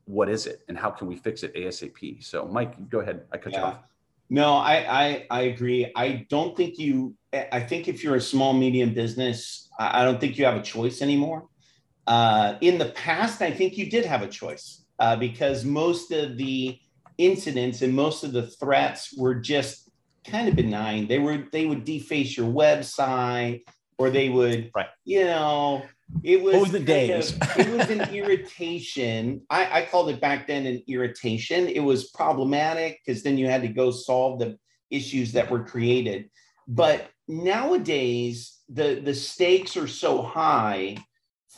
what 0.06 0.30
is 0.30 0.48
it 0.48 0.62
and 0.70 0.78
how 0.78 0.90
can 0.90 1.08
we 1.08 1.18
fix 1.18 1.44
it 1.44 1.54
ASAP? 1.56 2.24
So 2.24 2.46
Mike, 2.48 2.90
go 2.90 3.02
ahead. 3.02 3.26
I 3.34 3.38
cut 3.38 3.52
yeah. 3.52 3.60
you 3.60 3.66
off. 3.66 3.80
No, 4.30 4.56
I, 4.56 4.76
I 4.88 5.26
I 5.30 5.42
agree. 5.42 5.92
I 5.96 6.26
don't 6.30 6.56
think 6.56 6.78
you. 6.78 7.16
I 7.34 7.60
think 7.60 7.88
if 7.88 8.04
you're 8.04 8.16
a 8.16 8.22
small 8.22 8.54
medium 8.54 8.94
business, 8.94 9.70
I 9.80 10.04
don't 10.04 10.20
think 10.20 10.38
you 10.38 10.46
have 10.46 10.56
a 10.56 10.62
choice 10.62 11.02
anymore. 11.02 11.48
Uh, 12.08 12.56
in 12.62 12.78
the 12.78 12.90
past, 12.90 13.42
I 13.42 13.52
think 13.52 13.78
you 13.78 13.90
did 13.90 14.06
have 14.06 14.22
a 14.24 14.28
choice 14.28 14.86
uh, 15.00 15.16
because 15.16 15.64
most 15.64 16.12
of 16.12 16.38
the 16.38 16.80
incidents 17.18 17.82
and 17.82 17.94
most 17.94 18.24
of 18.24 18.32
the 18.32 18.48
threats 18.48 19.16
were 19.18 19.36
just 19.36 19.90
kind 20.26 20.48
of 20.48 20.56
benign. 20.56 21.08
They 21.08 21.20
were 21.20 21.46
they 21.52 21.66
would 21.66 21.84
deface 21.84 22.38
your 22.38 22.52
website 22.52 23.62
or 23.98 24.10
they 24.10 24.30
would, 24.30 24.72
right. 24.76 24.88
you 25.06 25.26
know, 25.26 25.84
it 26.24 26.42
was, 26.42 26.56
was 26.56 26.72
the 26.72 26.80
days. 26.80 27.34
Of, 27.34 27.60
it 27.60 27.70
was 27.70 27.90
an 27.90 28.02
irritation. 28.14 29.42
I, 29.50 29.82
I 29.82 29.86
called 29.86 30.10
it 30.10 30.20
back 30.20 30.48
then 30.48 30.66
an 30.66 30.84
irritation. 30.88 31.68
It 31.68 31.80
was 31.80 32.10
problematic 32.10 33.00
because 33.06 33.24
then 33.24 33.38
you 33.38 33.48
had 33.48 33.62
to 33.62 33.68
go 33.68 33.92
solve 33.92 34.40
the 34.40 34.58
issues 34.90 35.32
that 35.34 35.50
were 35.50 35.64
created. 35.64 36.30
But 36.68 37.10
nowadays, 37.28 38.58
the, 38.70 39.02
the 39.04 39.14
stakes 39.14 39.78
are 39.78 39.88
so 39.88 40.22
high 40.22 40.98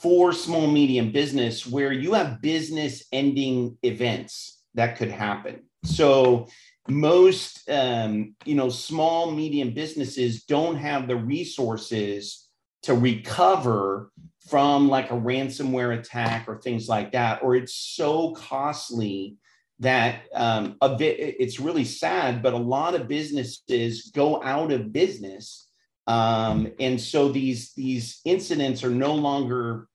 for 0.01 0.33
small 0.33 0.67
medium 0.67 1.11
business 1.11 1.67
where 1.67 1.91
you 1.91 2.13
have 2.13 2.41
business 2.41 3.05
ending 3.11 3.77
events 3.83 4.63
that 4.73 4.97
could 4.97 5.11
happen. 5.11 5.63
So 5.83 6.47
most 6.87 7.69
um, 7.69 8.35
you 8.45 8.55
know 8.55 8.69
small 8.69 9.31
medium 9.31 9.73
businesses 9.73 10.43
don't 10.43 10.75
have 10.75 11.07
the 11.07 11.15
resources 11.15 12.47
to 12.83 12.95
recover 12.95 14.11
from 14.51 14.87
like 14.87 15.09
a 15.09 15.15
ransomware 15.15 15.97
attack 15.97 16.47
or 16.47 16.59
things 16.59 16.87
like 16.87 17.13
that 17.13 17.41
or 17.41 17.55
it's 17.55 17.73
so 17.73 18.33
costly 18.33 19.37
that 19.79 20.25
um, 20.35 20.75
a 20.81 20.95
bit 20.95 21.15
it's 21.39 21.59
really 21.59 21.85
sad 21.85 22.43
but 22.43 22.53
a 22.53 22.57
lot 22.57 22.93
of 22.93 23.07
businesses 23.07 24.11
go 24.13 24.43
out 24.43 24.71
of 24.71 24.93
business 24.93 25.69
um, 26.05 26.71
and 26.79 27.01
so 27.01 27.29
these 27.29 27.73
these 27.73 28.21
incidents 28.25 28.83
are 28.83 28.91
no 28.91 29.15
longer 29.15 29.87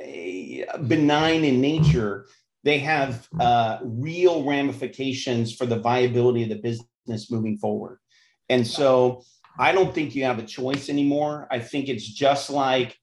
eh, 0.00 0.64
benign 0.86 1.44
in 1.44 1.60
nature 1.60 2.26
they 2.64 2.78
have 2.80 3.28
uh, 3.40 3.78
real 3.82 4.44
ramifications 4.44 5.54
for 5.54 5.66
the 5.66 5.78
viability 5.78 6.42
of 6.42 6.48
the 6.48 6.56
business 6.56 7.30
moving 7.30 7.56
forward. 7.58 7.98
And 8.48 8.66
so 8.66 9.22
I 9.58 9.72
don't 9.72 9.94
think 9.94 10.14
you 10.14 10.24
have 10.24 10.38
a 10.38 10.44
choice 10.44 10.88
anymore. 10.88 11.48
I 11.50 11.60
think 11.60 11.88
it's 11.88 12.06
just 12.06 12.50
like 12.50 12.96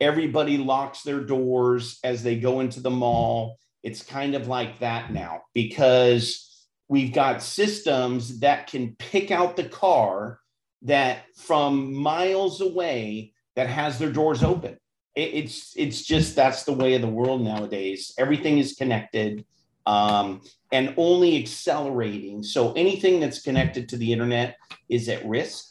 everybody 0.00 0.58
locks 0.58 1.02
their 1.02 1.20
doors 1.20 1.98
as 2.04 2.22
they 2.22 2.36
go 2.36 2.60
into 2.60 2.80
the 2.80 2.90
mall. 2.90 3.58
It's 3.82 4.02
kind 4.02 4.34
of 4.34 4.48
like 4.48 4.78
that 4.80 5.12
now 5.12 5.42
because 5.54 6.66
we've 6.88 7.12
got 7.12 7.42
systems 7.42 8.40
that 8.40 8.66
can 8.66 8.96
pick 8.98 9.30
out 9.30 9.56
the 9.56 9.68
car 9.68 10.40
that 10.82 11.24
from 11.36 11.94
miles 11.94 12.60
away 12.60 13.32
that 13.56 13.68
has 13.68 13.98
their 13.98 14.12
doors 14.12 14.42
open 14.42 14.78
it's 15.16 15.74
it's 15.76 16.02
just 16.02 16.36
that's 16.36 16.64
the 16.64 16.72
way 16.72 16.94
of 16.94 17.02
the 17.02 17.08
world 17.08 17.42
nowadays. 17.42 18.14
Everything 18.18 18.58
is 18.58 18.74
connected 18.74 19.44
um, 19.86 20.42
and 20.72 20.94
only 20.96 21.40
accelerating. 21.40 22.42
So 22.42 22.72
anything 22.72 23.20
that's 23.20 23.42
connected 23.42 23.88
to 23.90 23.96
the 23.96 24.12
internet 24.12 24.56
is 24.88 25.08
at 25.08 25.26
risk. 25.26 25.69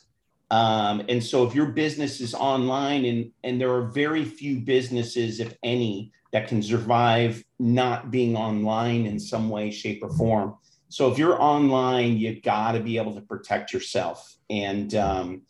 Um, 0.51 1.03
and 1.09 1.23
so 1.23 1.45
if 1.45 1.53
your 1.53 1.67
business 1.67 2.19
is 2.21 2.33
online 2.33 3.05
and 3.05 3.31
and 3.43 3.62
there 3.62 3.71
are 3.71 3.83
very 3.83 4.25
few 4.25 4.59
businesses, 4.59 5.39
if 5.39 5.55
any, 5.63 6.12
that 6.31 6.47
can 6.47 6.62
survive 6.63 7.43
not 7.59 8.12
being 8.12 8.35
online 8.35 9.05
in 9.05 9.19
some 9.19 9.49
way, 9.49 9.71
shape, 9.71 10.03
or 10.03 10.09
form. 10.12 10.55
So 10.89 11.12
if 11.12 11.19
you're 11.19 11.39
online, 11.39 12.17
you 12.17 12.41
got 12.41 12.71
to 12.71 12.79
be 12.79 12.97
able 12.97 13.13
to 13.13 13.21
protect 13.21 13.73
yourself. 13.73 14.35
And 14.49 14.93
um, 14.95 15.43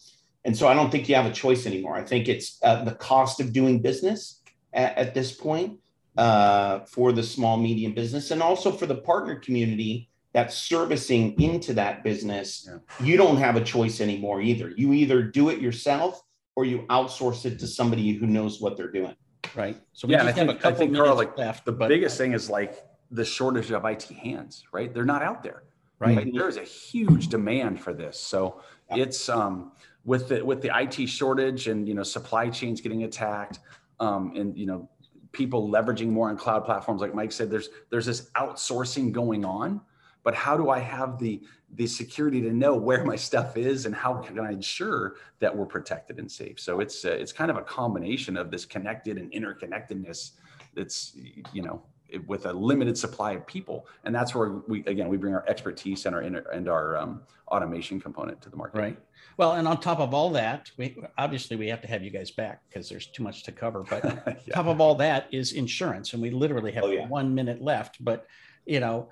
and 0.45 0.55
so 0.55 0.67
I 0.67 0.73
don't 0.73 0.89
think 0.89 1.07
you 1.07 1.15
have 1.15 1.25
a 1.25 1.33
choice 1.33 1.65
anymore. 1.65 1.95
I 1.95 2.03
think 2.03 2.27
it's 2.27 2.59
uh, 2.63 2.83
the 2.83 2.95
cost 2.95 3.39
of 3.39 3.53
doing 3.53 3.81
business 3.81 4.41
at, 4.73 4.97
at 4.97 5.13
this 5.13 5.31
point 5.31 5.79
uh, 6.17 6.79
for 6.81 7.11
the 7.11 7.23
small, 7.23 7.57
medium 7.57 7.93
business 7.93 8.31
and 8.31 8.41
also 8.41 8.71
for 8.71 8.85
the 8.85 8.95
partner 8.95 9.35
community 9.35 10.09
that's 10.33 10.55
servicing 10.55 11.39
into 11.41 11.73
that 11.73 12.03
business. 12.03 12.67
Yeah. 12.69 13.05
You 13.05 13.17
don't 13.17 13.37
have 13.37 13.55
a 13.55 13.63
choice 13.63 13.99
anymore 14.01 14.41
either. 14.41 14.71
You 14.75 14.93
either 14.93 15.23
do 15.23 15.49
it 15.49 15.59
yourself 15.59 16.21
or 16.55 16.65
you 16.65 16.79
outsource 16.89 17.45
it 17.45 17.59
to 17.59 17.67
somebody 17.67 18.13
who 18.13 18.27
knows 18.27 18.61
what 18.61 18.77
they're 18.77 18.91
doing. 18.91 19.15
Right. 19.55 19.77
So 19.93 20.07
we 20.07 20.13
yeah, 20.13 20.23
just 20.23 20.35
I 20.35 20.39
have 20.39 20.47
think, 20.47 20.49
a 20.49 20.61
couple 20.61 20.75
I 20.75 20.79
think, 20.79 20.95
Karl, 20.95 21.15
like 21.15 21.37
left. 21.37 21.65
The 21.65 21.71
biggest 21.71 22.17
thing 22.17 22.33
is 22.33 22.49
like 22.49 22.83
the 23.11 23.25
shortage 23.25 23.71
of 23.71 23.85
IT 23.85 24.03
hands, 24.03 24.65
right? 24.71 24.93
They're 24.93 25.05
not 25.05 25.23
out 25.23 25.41
there. 25.41 25.63
Right. 25.97 26.15
Like, 26.15 26.33
there's 26.33 26.57
a 26.57 26.63
huge 26.63 27.27
demand 27.27 27.81
for 27.81 27.93
this. 27.93 28.19
So 28.19 28.61
yeah. 28.89 29.03
it's 29.03 29.27
um 29.27 29.71
with 30.05 30.29
the 30.29 30.43
with 30.45 30.61
the 30.61 30.71
IT 30.73 31.07
shortage 31.07 31.67
and 31.67 31.87
you 31.87 31.93
know 31.93 32.03
supply 32.03 32.49
chains 32.49 32.81
getting 32.81 33.03
attacked 33.03 33.59
um, 33.99 34.33
and 34.35 34.57
you 34.57 34.65
know 34.65 34.89
people 35.31 35.69
leveraging 35.69 36.07
more 36.07 36.29
on 36.29 36.37
cloud 36.37 36.65
platforms 36.65 37.01
like 37.01 37.13
Mike 37.13 37.31
said 37.31 37.51
there's 37.51 37.69
there's 37.91 38.05
this 38.05 38.31
outsourcing 38.35 39.11
going 39.11 39.45
on 39.45 39.81
but 40.23 40.35
how 40.35 40.57
do 40.57 40.69
I 40.69 40.79
have 40.79 41.19
the 41.19 41.41
the 41.75 41.87
security 41.87 42.41
to 42.41 42.51
know 42.51 42.75
where 42.75 43.05
my 43.05 43.15
stuff 43.15 43.55
is 43.55 43.85
and 43.85 43.93
how 43.93 44.15
can 44.15 44.39
I 44.39 44.51
ensure 44.51 45.15
that 45.39 45.55
we're 45.55 45.65
protected 45.65 46.19
and 46.19 46.31
safe 46.31 46.59
so 46.59 46.79
it's 46.79 47.05
uh, 47.05 47.11
it's 47.11 47.31
kind 47.31 47.51
of 47.51 47.57
a 47.57 47.61
combination 47.61 48.37
of 48.37 48.51
this 48.51 48.65
connected 48.65 49.17
and 49.17 49.31
interconnectedness 49.31 50.31
that's 50.75 51.15
you 51.53 51.61
know 51.61 51.81
with 52.25 52.45
a 52.47 52.53
limited 52.53 52.97
supply 52.97 53.33
of 53.33 53.45
people 53.45 53.87
and 54.03 54.13
that's 54.13 54.33
where 54.33 54.61
we 54.67 54.83
again 54.85 55.07
we 55.07 55.17
bring 55.17 55.33
our 55.33 55.45
expertise 55.47 56.05
and 56.05 56.15
our 56.15 56.21
and 56.21 56.67
our 56.67 56.97
um, 56.97 57.21
automation 57.49 57.99
component 57.99 58.41
to 58.41 58.49
the 58.49 58.55
market 58.55 58.79
right 58.79 58.99
well 59.37 59.53
and 59.53 59.67
on 59.67 59.79
top 59.79 59.99
of 59.99 60.13
all 60.13 60.29
that 60.29 60.71
we 60.77 60.97
obviously 61.17 61.55
we 61.55 61.67
have 61.67 61.81
to 61.81 61.87
have 61.87 62.03
you 62.03 62.09
guys 62.09 62.31
back 62.31 62.61
because 62.67 62.89
there's 62.89 63.07
too 63.07 63.23
much 63.23 63.43
to 63.43 63.51
cover 63.51 63.83
but 63.89 64.03
yeah. 64.25 64.53
top 64.53 64.65
of 64.65 64.81
all 64.81 64.95
that 64.95 65.27
is 65.31 65.53
insurance 65.53 66.13
and 66.13 66.21
we 66.21 66.31
literally 66.31 66.71
have 66.71 66.83
oh, 66.83 66.89
yeah. 66.89 67.07
one 67.07 67.33
minute 67.33 67.61
left 67.61 68.03
but 68.03 68.25
you 68.65 68.79
know 68.79 69.07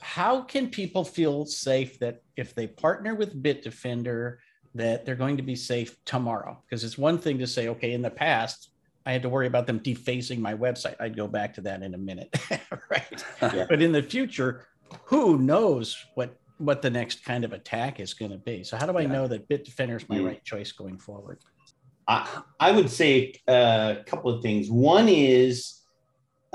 how 0.00 0.42
can 0.42 0.68
people 0.68 1.04
feel 1.04 1.44
safe 1.46 1.98
that 1.98 2.22
if 2.36 2.54
they 2.54 2.66
partner 2.66 3.14
with 3.14 3.42
bitdefender 3.42 4.36
that 4.74 5.04
they're 5.04 5.14
going 5.14 5.36
to 5.36 5.42
be 5.42 5.56
safe 5.56 5.96
tomorrow 6.04 6.62
because 6.68 6.84
it's 6.84 6.98
one 6.98 7.18
thing 7.18 7.38
to 7.38 7.46
say 7.46 7.68
okay 7.68 7.92
in 7.92 8.02
the 8.02 8.10
past 8.10 8.70
I 9.06 9.12
had 9.12 9.22
to 9.22 9.28
worry 9.28 9.46
about 9.46 9.68
them 9.68 9.78
defacing 9.78 10.42
my 10.42 10.54
website. 10.54 10.96
I'd 10.98 11.16
go 11.16 11.28
back 11.28 11.54
to 11.54 11.60
that 11.60 11.82
in 11.82 11.94
a 11.94 11.98
minute, 11.98 12.36
right? 12.90 13.24
Yeah. 13.40 13.64
But 13.68 13.80
in 13.80 13.92
the 13.92 14.02
future, 14.02 14.66
who 15.04 15.38
knows 15.38 15.96
what 16.16 16.36
what 16.58 16.82
the 16.82 16.90
next 16.90 17.24
kind 17.24 17.44
of 17.44 17.52
attack 17.52 18.00
is 18.00 18.14
going 18.14 18.30
to 18.30 18.38
be? 18.38 18.64
So 18.64 18.76
how 18.76 18.86
do 18.86 18.96
I 18.96 19.02
yeah. 19.02 19.08
know 19.08 19.28
that 19.28 19.48
Bitdefender 19.48 19.96
is 19.96 20.08
my 20.08 20.18
mm. 20.18 20.26
right 20.26 20.44
choice 20.44 20.72
going 20.72 20.98
forward? 20.98 21.38
I, 22.08 22.42
I 22.58 22.72
would 22.72 22.90
say 22.90 23.34
a 23.46 23.98
couple 24.06 24.34
of 24.34 24.42
things. 24.42 24.70
One 24.70 25.08
is 25.08 25.82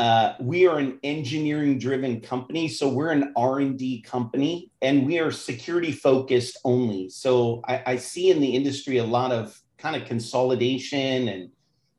uh, 0.02 0.36
we 0.40 0.66
are 0.66 0.80
an 0.80 0.98
engineering 1.04 1.78
driven 1.78 2.20
company, 2.22 2.68
so 2.68 2.90
we're 2.90 3.12
an 3.12 3.32
R 3.36 3.60
and 3.60 3.78
D 3.78 4.02
company, 4.02 4.72
and 4.82 5.06
we 5.06 5.20
are 5.20 5.30
security 5.30 5.92
focused 5.92 6.58
only. 6.66 7.08
So 7.10 7.62
I, 7.68 7.84
I 7.86 7.96
see 7.98 8.32
in 8.32 8.42
the 8.42 8.56
industry 8.56 8.98
a 8.98 9.04
lot 9.04 9.32
of 9.32 9.62
kind 9.78 9.96
of 9.96 10.08
consolidation 10.08 11.28
and 11.28 11.52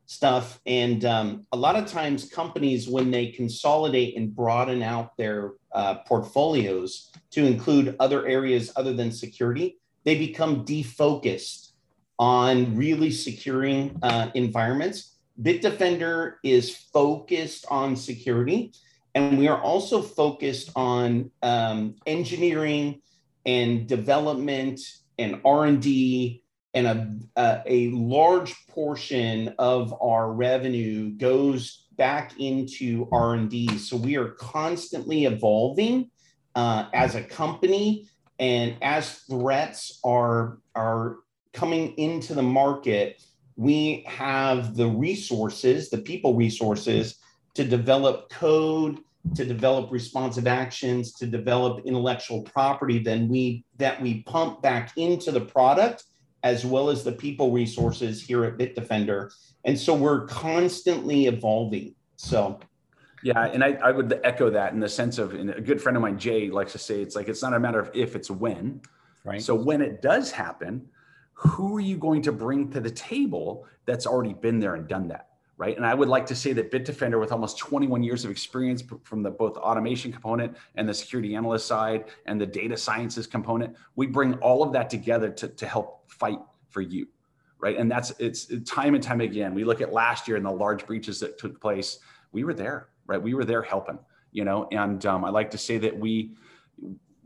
stuff. 0.07 0.59
And 0.67 1.05
um, 1.05 1.47
a 1.53 1.57
lot 1.57 1.77
of 1.77 1.87
times, 1.87 2.29
companies, 2.29 2.89
when 2.89 3.13
they 3.13 3.29
consolidate 3.29 4.17
and 4.17 4.35
broaden 4.35 4.83
out 4.83 5.17
their 5.17 5.53
uh, 5.73 5.99
portfolios 6.05 7.13
to 7.31 7.47
include 7.47 7.95
other 8.01 8.27
areas 8.27 8.73
other 8.75 8.93
than 8.93 9.13
security, 9.13 9.79
they 10.03 10.19
become 10.19 10.65
defocused 10.65 11.71
on 12.19 12.75
really 12.75 13.13
securing 13.13 13.97
uh, 14.03 14.33
environments. 14.35 15.12
Bitdefender 15.41 16.35
is 16.43 16.77
focused 16.93 17.67
on 17.71 17.97
security, 17.97 18.73
and 19.15 19.39
we 19.39 19.49
are 19.49 19.61
also 19.61 20.03
focused 20.03 20.71
on 20.77 21.31
um, 21.43 21.97
engineering 22.07 23.01
and 23.45 23.87
development 23.87 24.81
and 25.19 25.41
R&D 25.45 26.43
and 26.75 26.87
a, 26.87 27.17
a, 27.37 27.63
a 27.67 27.91
large 27.91 28.55
portion 28.69 29.55
of 29.59 29.95
our 30.01 30.33
revenue 30.33 31.11
goes 31.11 31.87
back 31.97 32.33
into 32.39 33.07
r&d 33.13 33.77
so 33.79 33.97
we 33.97 34.17
are 34.17 34.31
constantly 34.31 35.27
evolving 35.27 36.11
uh, 36.55 36.87
as 36.95 37.15
a 37.15 37.23
company 37.23 38.09
and 38.39 38.77
as 38.81 39.19
threats 39.31 40.01
are 40.05 40.59
are 40.75 41.19
coming 41.53 41.93
into 41.99 42.35
the 42.35 42.43
market 42.43 43.23
we 43.63 44.05
have 44.07 44.77
the 44.77 44.89
resources 44.89 45.91
the 45.91 45.99
people 45.99 46.35
resources 46.35 47.19
to 47.55 47.65
develop 47.65 48.29
code 48.31 48.99
to 49.35 49.45
develop 49.45 49.91
responsive 49.91 50.47
actions, 50.47 51.13
to 51.15 51.27
develop 51.27 51.87
intellectual 51.87 52.43
property, 52.43 52.99
then 52.99 53.29
we 53.29 53.65
that 53.79 54.01
we 54.01 54.23
pump 54.23 54.63
back 54.63 54.93
into 54.97 55.31
the 55.31 55.41
product 55.41 56.05
as 56.43 56.67
well 56.67 56.91
as 56.91 57.05
the 57.05 57.13
people 57.13 57.53
resources 57.53 58.21
here 58.21 58.45
at 58.45 58.59
Bitdefender. 58.59 59.33
And 59.65 59.79
so 59.79 59.95
we're 59.95 60.27
constantly 60.27 61.27
evolving. 61.27 61.95
So 62.17 62.59
yeah, 63.23 63.47
and 63.47 63.63
I, 63.63 63.75
I 63.75 63.93
would 63.93 64.21
echo 64.25 64.51
that 64.51 64.73
in 64.73 64.81
the 64.81 64.89
sense 64.89 65.19
of 65.19 65.35
and 65.35 65.51
a 65.51 65.61
good 65.61 65.81
friend 65.81 65.97
of 65.97 66.03
mine, 66.03 66.19
Jay, 66.19 66.51
likes 66.51 66.73
to 66.73 66.79
say 66.79 67.01
it's 67.01 67.15
like 67.15 67.29
it's 67.29 67.43
not 67.43 67.55
a 67.55 67.61
matter 67.61 67.79
of 67.79 67.91
if, 67.95 68.17
it's 68.17 68.31
when. 68.31 68.81
Right. 69.25 69.41
So 69.41 69.55
when 69.55 69.81
it 69.81 70.03
does 70.03 70.33
happen, 70.33 70.89
who 71.43 71.77
are 71.77 71.81
you 71.81 71.97
going 71.97 72.23
to 72.23 72.33
bring 72.33 72.71
to 72.71 72.81
the 72.81 72.91
table 72.91 73.67
that's 73.87 74.07
already 74.07 74.33
been 74.33 74.61
there 74.61 74.75
and 74.75 74.89
done 74.89 75.09
that? 75.09 75.29
right? 75.63 75.77
And 75.77 75.87
I 75.87 75.95
would 75.95 76.09
like 76.09 76.27
to 76.27 76.35
say 76.35 76.53
that 76.55 76.73
Bitdefender, 76.73 77.21
with 77.21 77.31
almost 77.31 77.57
21 77.57 78.03
years 78.03 78.25
of 78.25 78.33
experience 78.33 78.83
from 79.05 79.23
the 79.23 79.31
both 79.31 79.57
automation 79.57 80.11
component 80.11 80.57
and 80.75 80.89
the 80.89 80.95
security 80.95 81.37
analyst 81.37 81.69
side 81.69 82.07
and 82.27 82.41
the 82.41 82.47
data 82.47 82.77
sciences 82.77 83.29
component, 83.29 83.77
we 83.95 84.09
bring 84.09 84.35
all 84.39 84.65
of 84.65 84.73
that 84.73 84.91
together 84.91 85.31
to, 85.31 85.47
to 85.47 85.65
help 85.65 86.11
fight 86.11 86.41
for 86.69 86.81
you, 86.81 87.07
right? 87.61 87.79
And 87.79 87.89
that's 87.89 88.13
it's 88.19 88.47
time 88.65 88.97
and 88.97 89.05
time 89.05 89.21
again. 89.21 89.55
We 89.55 89.63
look 89.63 89.81
at 89.81 89.93
last 89.93 90.27
year 90.27 90.37
and 90.37 90.45
the 90.45 90.51
large 90.51 90.85
breaches 90.85 91.21
that 91.21 91.39
took 91.39 91.61
place. 91.61 92.01
We 92.33 92.43
were 92.43 92.55
there, 92.55 92.89
right? 93.07 93.23
We 93.23 93.35
were 93.35 93.45
there 93.45 93.63
helping, 93.63 94.01
you 94.33 94.45
know. 94.45 94.67
And 94.73 95.07
um, 95.07 95.25
I 95.25 95.31
like 95.31 95.53
to 95.53 95.59
say 95.59 95.79
that 95.79 95.97
we 95.97 96.35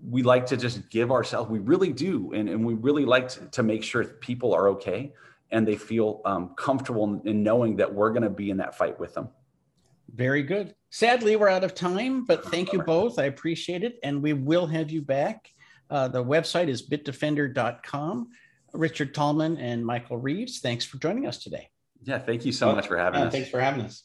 we 0.03 0.23
like 0.23 0.47
to 0.47 0.57
just 0.57 0.89
give 0.91 1.11
ourselves. 1.11 1.51
We 1.51 1.59
really 1.59 1.93
do, 1.93 2.33
and, 2.33 2.49
and 2.49 2.65
we 2.65 2.75
really 2.75 3.05
like 3.05 3.29
to, 3.29 3.47
to 3.47 3.63
make 3.63 3.83
sure 3.83 4.05
people 4.05 4.55
are 4.55 4.69
okay 4.71 5.13
and 5.51 5.67
they 5.67 5.77
feel 5.77 6.21
um, 6.25 6.55
comfortable 6.57 7.21
in 7.25 7.43
knowing 7.43 7.77
that 7.77 7.93
we're 7.93 8.11
going 8.11 8.23
to 8.23 8.31
be 8.31 8.51
in 8.51 8.57
that 8.57 8.77
fight 8.77 8.99
with 8.99 9.15
them. 9.15 9.29
Very 10.15 10.43
good. 10.43 10.75
Sadly, 10.91 11.37
we're 11.37 11.49
out 11.49 11.65
of 11.65 11.75
time, 11.75 12.25
but 12.25 12.45
thank 12.47 12.73
you 12.73 12.83
both. 12.83 13.19
I 13.19 13.25
appreciate 13.25 13.85
it. 13.85 13.99
And 14.03 14.23
we 14.23 14.33
will 14.33 14.67
have 14.67 14.91
you 14.91 15.03
back. 15.03 15.49
Uh, 15.91 16.09
the 16.09 16.25
website 16.25 16.69
is 16.69 16.89
bitdefender.com. 16.89 18.29
Richard 18.73 19.15
Tallman 19.15 19.57
and 19.59 19.85
Michael 19.85 20.19
Reeves, 20.19 20.61
thanks 20.61 20.85
for 20.85 20.99
joining 20.99 21.27
us 21.27 21.39
today. 21.39 21.69
Yeah, 22.03 22.19
thank 22.19 22.45
you 22.45 22.53
so 22.53 22.75
much 22.75 22.87
for 22.87 22.97
having 22.97 23.23
us. 23.23 23.33
Thanks 23.33 23.49
for 23.49 23.61
having 23.61 23.83
us. 23.83 24.05